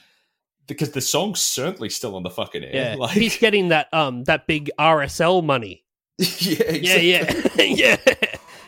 [0.66, 2.70] because the song's certainly still on the fucking air.
[2.74, 5.84] Yeah, like he's getting that um that big RSL money.
[6.18, 7.96] yeah, Yeah, yeah, yeah.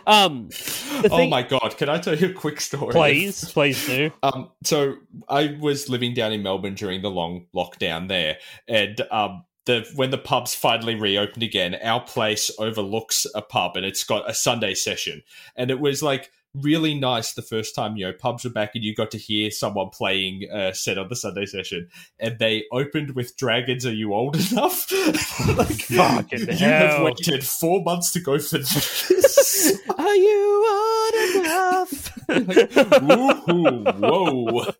[0.07, 0.49] Um,
[0.97, 1.75] Oh thing- my god!
[1.77, 2.93] Can I tell you a quick story?
[2.93, 4.11] please, please do.
[4.23, 4.97] Um, so
[5.29, 8.39] I was living down in Melbourne during the long lockdown there,
[8.69, 13.85] and um, the when the pubs finally reopened again, our place overlooks a pub, and
[13.85, 15.23] it's got a Sunday session,
[15.57, 18.85] and it was like really nice the first time you know pubs were back and
[18.85, 21.89] you got to hear someone playing a set on the Sunday session,
[22.19, 24.91] and they opened with "Dragons, are you old enough?"
[25.57, 29.81] like, Fucking you have waited four months to go for this.
[29.97, 32.11] Are you old enough?
[32.29, 34.73] Woohoo, whoa.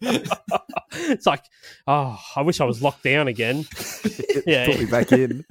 [0.93, 1.45] it's like,
[1.87, 3.65] oh, I wish I was locked down again.
[4.47, 5.45] yeah, Put me back in.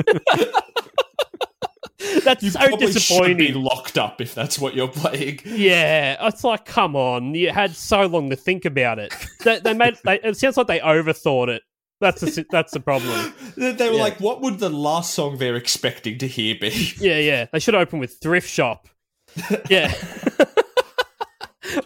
[2.25, 2.93] that's You so probably should
[3.37, 3.53] be disappointing.
[3.63, 5.39] locked up if that's what you're playing.
[5.45, 9.13] Yeah, it's like, come on, you had so long to think about it.
[9.43, 9.95] They, they made.
[10.03, 11.63] They, it sounds like they overthought it.
[12.01, 13.33] That's the that's the problem.
[13.55, 14.01] They, they were Yeah.
[14.01, 16.69] like, what would the last song they're expecting to hear be?
[16.99, 17.45] Yeah, yeah.
[17.51, 18.87] They should open with thrift shop.
[19.69, 19.93] Yeah.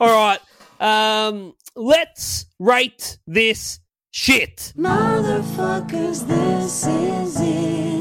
[0.01, 0.39] All right.
[0.79, 3.79] Um, let's rate this
[4.11, 4.73] shit.
[4.77, 7.96] Motherfuckers, this is it.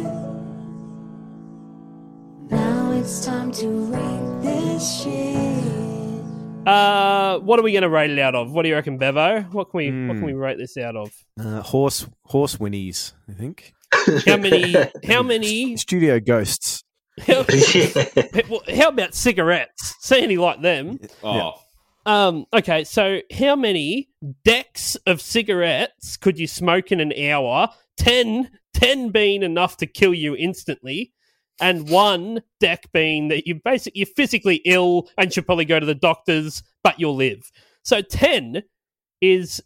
[3.06, 6.66] It's time to rate this shit.
[6.66, 8.50] Uh, what are we going to rate it out of?
[8.50, 9.42] What do you reckon, Bevo?
[9.52, 10.24] What can we what can Hmm.
[10.24, 11.12] we rate this out of?
[11.38, 13.72] Uh, horse, horse whinnies, I think.
[14.26, 14.74] How many?
[15.06, 15.76] How many?
[15.76, 16.82] Studio ghosts.
[17.24, 17.44] How,
[18.50, 19.94] well, how about cigarettes?
[20.00, 20.98] See any like them?
[21.22, 21.52] Oh,
[22.04, 24.10] Um, okay, so how many
[24.44, 27.68] decks of cigarettes could you smoke in an hour?
[27.96, 31.12] 10, 10 being enough to kill you instantly,
[31.60, 35.86] and one deck being that you basically you're physically ill and should probably go to
[35.86, 37.50] the doctors, but you'll live.
[37.82, 38.62] So ten
[39.20, 39.62] is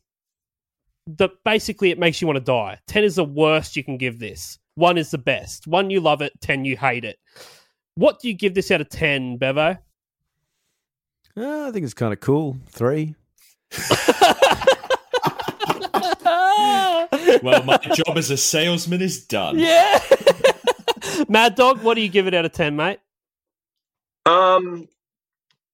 [1.06, 2.78] the basically it makes you want to die.
[2.86, 4.58] Ten is the worst you can give this.
[4.74, 5.66] One is the best.
[5.66, 6.32] One you love it.
[6.40, 7.18] Ten you hate it.
[7.94, 9.76] what do you give this out of ten, Bevo?
[11.36, 12.56] Uh, I think it's kind of cool.
[12.70, 13.14] Three.
[17.42, 19.58] Well, my job as a salesman is done.
[19.58, 19.98] yeah.
[21.28, 23.00] Mad Dog, what do you give it out of ten, mate?
[24.26, 24.88] Um,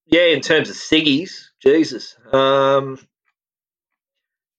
[0.06, 2.16] yeah, in terms of Siggy's, Jesus.
[2.32, 2.98] Um,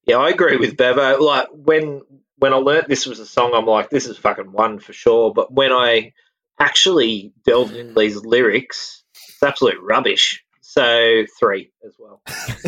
[0.05, 1.21] yeah, I agree with Bevo.
[1.21, 2.01] Like when
[2.37, 5.33] when I learnt this was a song, I'm like, this is fucking one for sure.
[5.33, 6.13] But when I
[6.59, 10.43] actually delved into these lyrics, it's absolute rubbish.
[10.61, 12.21] So three as well.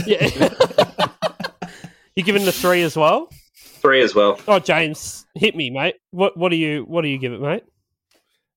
[0.05, 0.49] Yeah.
[2.15, 3.29] you giving the three as well?
[3.55, 4.39] Three as well.
[4.47, 5.95] Oh, James, hit me, mate.
[6.11, 7.63] What what do you what do you give it, mate?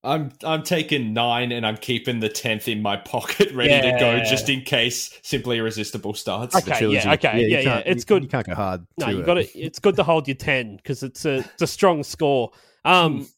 [0.05, 4.19] I'm I'm taking nine and I'm keeping the tenth in my pocket, ready to go
[4.25, 6.57] just in case Simply Irresistible starts.
[6.57, 7.07] Okay, trilogy.
[7.07, 7.83] yeah, okay, you yeah, yeah.
[7.87, 8.23] It's you- good.
[8.25, 8.85] You can't go hard.
[8.99, 9.27] No, to you it.
[9.27, 9.51] got it.
[9.55, 12.51] It's good to hold your ten because it's a it's a strong score.
[12.85, 13.29] Um,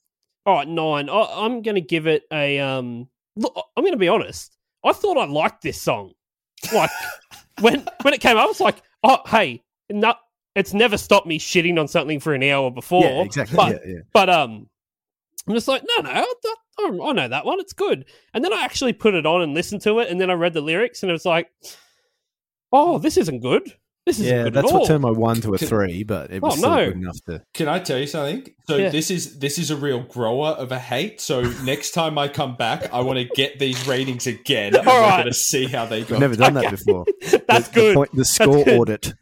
[0.46, 1.10] all right, nine.
[1.10, 3.08] I, I'm going to give it a um.
[3.36, 4.56] Look, I'm going to be honest.
[4.84, 6.12] I thought I liked this song.
[6.72, 6.90] Like
[7.60, 10.14] when when it came up, I was like, oh, hey, no,
[10.54, 13.04] it's never stopped me shitting on something for an hour before.
[13.04, 13.56] Yeah, exactly.
[13.56, 14.00] But yeah, yeah.
[14.14, 14.68] but um,
[15.47, 16.24] I'm just like, no, no, I,
[16.80, 17.61] I, I know that one.
[17.61, 18.07] It's good.
[18.32, 20.55] And then I actually put it on and listened to it, and then I read
[20.55, 21.49] the lyrics, and it was like,
[22.72, 23.72] oh, this isn't good.
[24.07, 24.80] This isn't Yeah, good that's at all.
[24.80, 26.86] what turned my one to a Can- three, but it Oh, was still no.
[26.86, 27.42] good enough to.
[27.55, 28.47] Can I tell you something?
[28.66, 28.90] So Yeah.
[28.90, 31.22] this is this is a real grower of a hate.
[31.22, 34.76] So next time I come back, I want to get these ratings again.
[34.76, 35.16] and All we're right.
[35.22, 36.16] going to see how they go.
[36.16, 37.07] I've never done that before.
[37.49, 37.90] That's the, good.
[37.92, 38.78] The, point, the score good.
[38.78, 39.14] audit.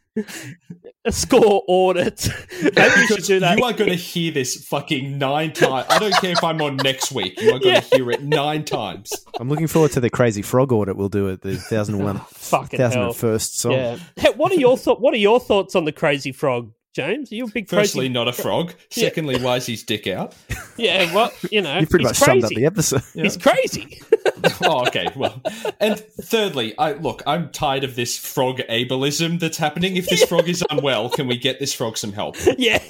[1.05, 2.29] A score audit.
[2.61, 3.57] Maybe you should do that.
[3.57, 5.85] you are going to hear this fucking nine times.
[5.89, 7.39] I don't care if I'm on next week.
[7.41, 7.79] You are going Yeah.
[7.81, 9.11] to hear it nine times.
[9.39, 12.19] I'm looking forward to the crazy frog audit we'll do at the thousand and one,
[12.33, 13.09] Fucking thousand hell.
[13.09, 13.71] and first song.
[13.73, 13.97] Yeah.
[14.15, 15.01] Hey, what are your thought?
[15.01, 17.31] What are your thoughts on the crazy frog, James?
[17.31, 18.13] Are you a big Firstly, crazy?
[18.13, 18.73] not a frog.
[18.91, 20.35] Secondly, why is his dick out?
[20.75, 21.13] Yeah.
[21.13, 22.41] Well, you know, You pretty he's much crazy.
[22.41, 23.03] summed up the episode.
[23.13, 24.01] He's crazy.
[24.63, 25.07] oh, okay.
[25.15, 25.39] Well,
[25.79, 27.21] and thirdly, I look.
[27.27, 29.97] I'm tired of this frog ableism that's happening.
[29.97, 32.37] If this frog is unwell, can we get this frog some help?
[32.57, 32.81] yeah.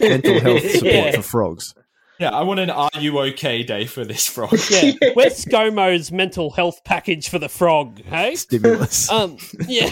[0.00, 1.12] Mental health support Yeah.
[1.12, 1.74] for frogs.
[2.18, 4.58] Yeah, I want an "Are you okay?" day for this frog.
[4.68, 4.92] Yeah.
[5.14, 8.02] Where's ScoMo's mental health package for the frog?
[8.02, 8.34] Hey.
[8.34, 9.08] Stimulus.
[9.10, 9.36] Um.
[9.68, 9.90] Yeah.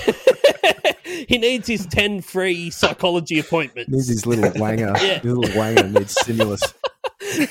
[1.27, 3.91] He needs his ten free psychology appointments.
[3.91, 4.95] needs his little wanger.
[5.01, 5.21] Yeah.
[5.21, 6.61] His little wanger needs stimulus.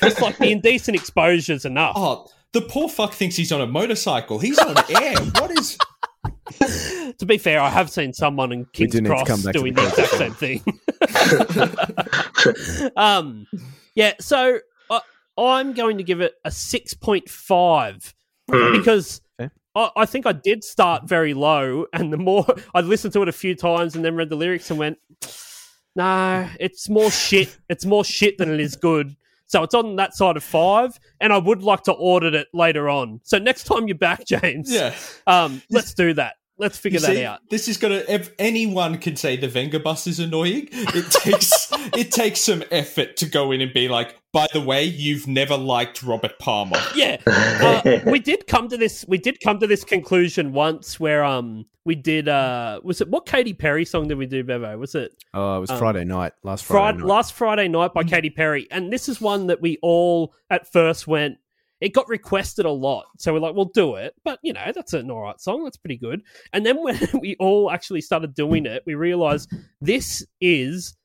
[0.01, 1.93] Just like the indecent exposure's enough.
[1.95, 4.39] Oh, the poor fuck thinks he's on a motorcycle.
[4.39, 5.15] He's on air.
[5.39, 5.77] What is?
[7.17, 9.73] To be fair, I have seen someone in King's do Cross come back to doing
[9.73, 10.61] the the exact same thing.
[12.95, 13.45] um,
[13.95, 14.59] yeah, so
[14.89, 15.01] I,
[15.37, 18.13] I'm going to give it a 6.5
[18.47, 19.23] because Okay.
[19.77, 23.29] I, I think I did start very low, and the more I listened to it
[23.29, 24.97] a few times and then read the lyrics and went,
[25.95, 27.57] no, it's more shit.
[27.69, 29.15] It's more shit than it is good.
[29.47, 32.89] So it's on that side of five, and I would like to audit it later
[32.89, 33.21] on.
[33.23, 34.93] So next time you're back, James, Yeah.
[35.25, 36.35] um, let's do that.
[36.59, 37.39] Let's figure You that see, out.
[37.49, 38.03] This is gonna.
[38.09, 43.17] If anyone can say the Venga bus is annoying, it takes it takes some effort
[43.17, 44.15] to go in and be like.
[44.33, 46.77] By the way, you've never liked Robert Palmer.
[46.93, 49.03] Yeah, uh, we did come to this.
[49.07, 52.27] We did come to this conclusion once, where um, we did.
[52.27, 54.77] Uh, was it what Katy Perry song did we do, Bevo?
[54.77, 56.33] Was it Oh, it was Um, Friday night.
[56.43, 57.07] Last Friday Friday, night.
[57.07, 58.67] last Friday night by Katy Perry?
[58.69, 61.37] And this is one that we all at first went.
[61.79, 64.93] It got requested a lot, so we're like, "We'll do it." But you know, that's
[64.93, 65.63] an alright song.
[65.63, 66.21] That's pretty good.
[66.53, 69.51] And then when we all actually started doing it, we realized
[69.81, 70.95] this is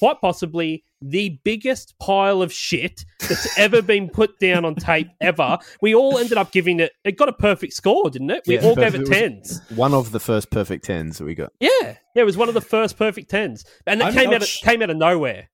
[0.00, 5.56] quite possibly the biggest pile of shit that's ever been put down on tape ever.
[5.80, 6.90] We all ended up giving it.
[7.04, 8.42] It got a perfect score, didn't it?
[8.46, 9.08] We Yeah, all gave it perfect.
[9.46, 9.60] tens.
[9.76, 11.52] One of the first perfect tens that we got.
[11.60, 11.94] Yeah, yeah.
[12.16, 14.42] It was one of the first perfect tens, and it I'm came not out.
[14.42, 15.48] Of, sh- came out of nowhere.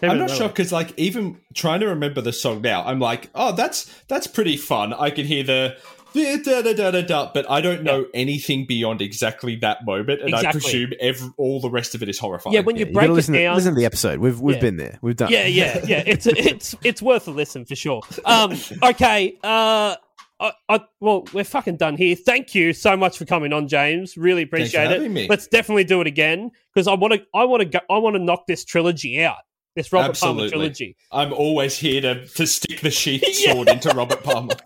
[0.00, 0.36] Came I'm not nowhere.
[0.36, 4.26] sure because, like, even trying to remember the song now, I'm like, oh, that's that's
[4.26, 4.92] pretty fun.
[4.94, 5.76] I can hear the
[6.14, 10.22] da da da da da, da but I don't know anything beyond exactly that moment,
[10.22, 12.54] and I presume every, all the rest of it is horrifying.
[12.54, 13.54] Yeah, when you You break gotta it listen, to, down.
[13.56, 14.18] listen to the episode.
[14.20, 14.60] We've we've Yeah.
[14.62, 14.98] been there.
[15.02, 15.30] We've done.
[15.30, 16.02] yeah, yeah, yeah.
[16.06, 18.02] It's it's it's worth a listen for sure.
[18.24, 19.36] Um, okay.
[19.44, 19.96] Uh,
[20.42, 22.16] I, I, well, we're fucking done here.
[22.16, 24.16] Thank you so much for coming on, James.
[24.16, 24.92] Really for appreciate it.
[24.92, 25.26] having me.
[25.28, 27.22] Let's definitely do it again because I want to.
[27.34, 27.66] I want to.
[27.66, 29.36] go I want to knock this trilogy out.
[29.76, 30.96] This Robert Palmer trilogy.
[31.12, 34.54] I'm always here to, to stick the sheath sword into Robert Palmer.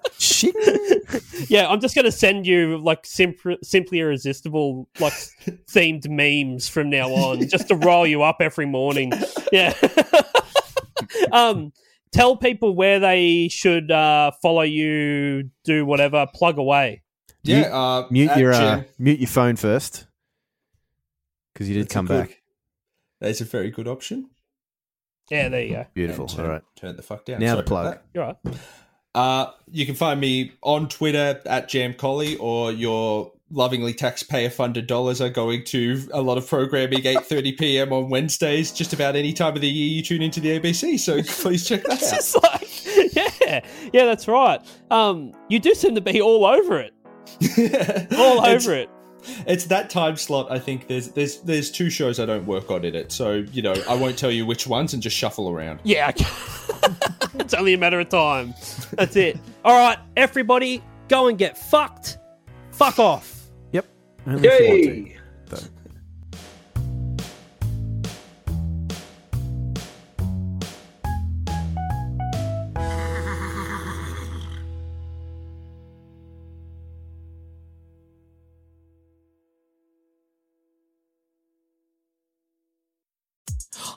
[1.49, 5.13] Yeah, I'm just going to send you like simp- simply irresistible like
[5.69, 9.13] themed memes from now on, just to roll you up every morning.
[9.53, 9.75] Yeah.
[11.33, 11.73] um,
[12.13, 17.03] tell people where they should uh, follow you, do whatever, plug away.
[17.43, 20.07] Yeah, Mute- uh, Mute your uh, mute your phone first
[21.53, 22.43] because you did That's a come good- back.
[23.21, 24.31] That's a very good option.
[25.31, 25.87] Yeah, there you go.
[25.95, 26.27] Beautiful.
[26.27, 26.62] Turn, All right.
[26.77, 27.41] turn the fuck down.
[27.41, 27.99] Now Sorry the plug.
[28.14, 28.37] You're right.
[29.14, 34.87] Uh, you can find me on Twitter at Jam Colley, or your lovingly taxpayer funded
[34.89, 37.93] dollars are going to a lot of programming 8.30 p.m.
[37.93, 40.99] on Wednesdays, just about any time of the year you tune into the ABC.
[40.99, 41.99] So please check that out.
[42.01, 43.61] just like, yeah,
[43.93, 44.61] yeah, that's right.
[44.91, 46.93] Um, you do seem to be all over it,
[48.18, 48.91] all It's- over it.
[49.47, 50.51] It's that time slot.
[50.51, 53.62] I think there's there's there's two shows I don't work on in it, so you
[53.62, 55.81] know I won't tell you which ones and just shuffle around.
[55.85, 56.11] Yeah,
[57.35, 58.55] it's only a matter of time.
[58.93, 59.39] That's it.
[59.64, 62.18] All right, everybody, go and get fucked.
[62.72, 63.51] Fuck off.
[63.72, 63.87] Yep.
[64.27, 65.16] Only if you want to, Yay!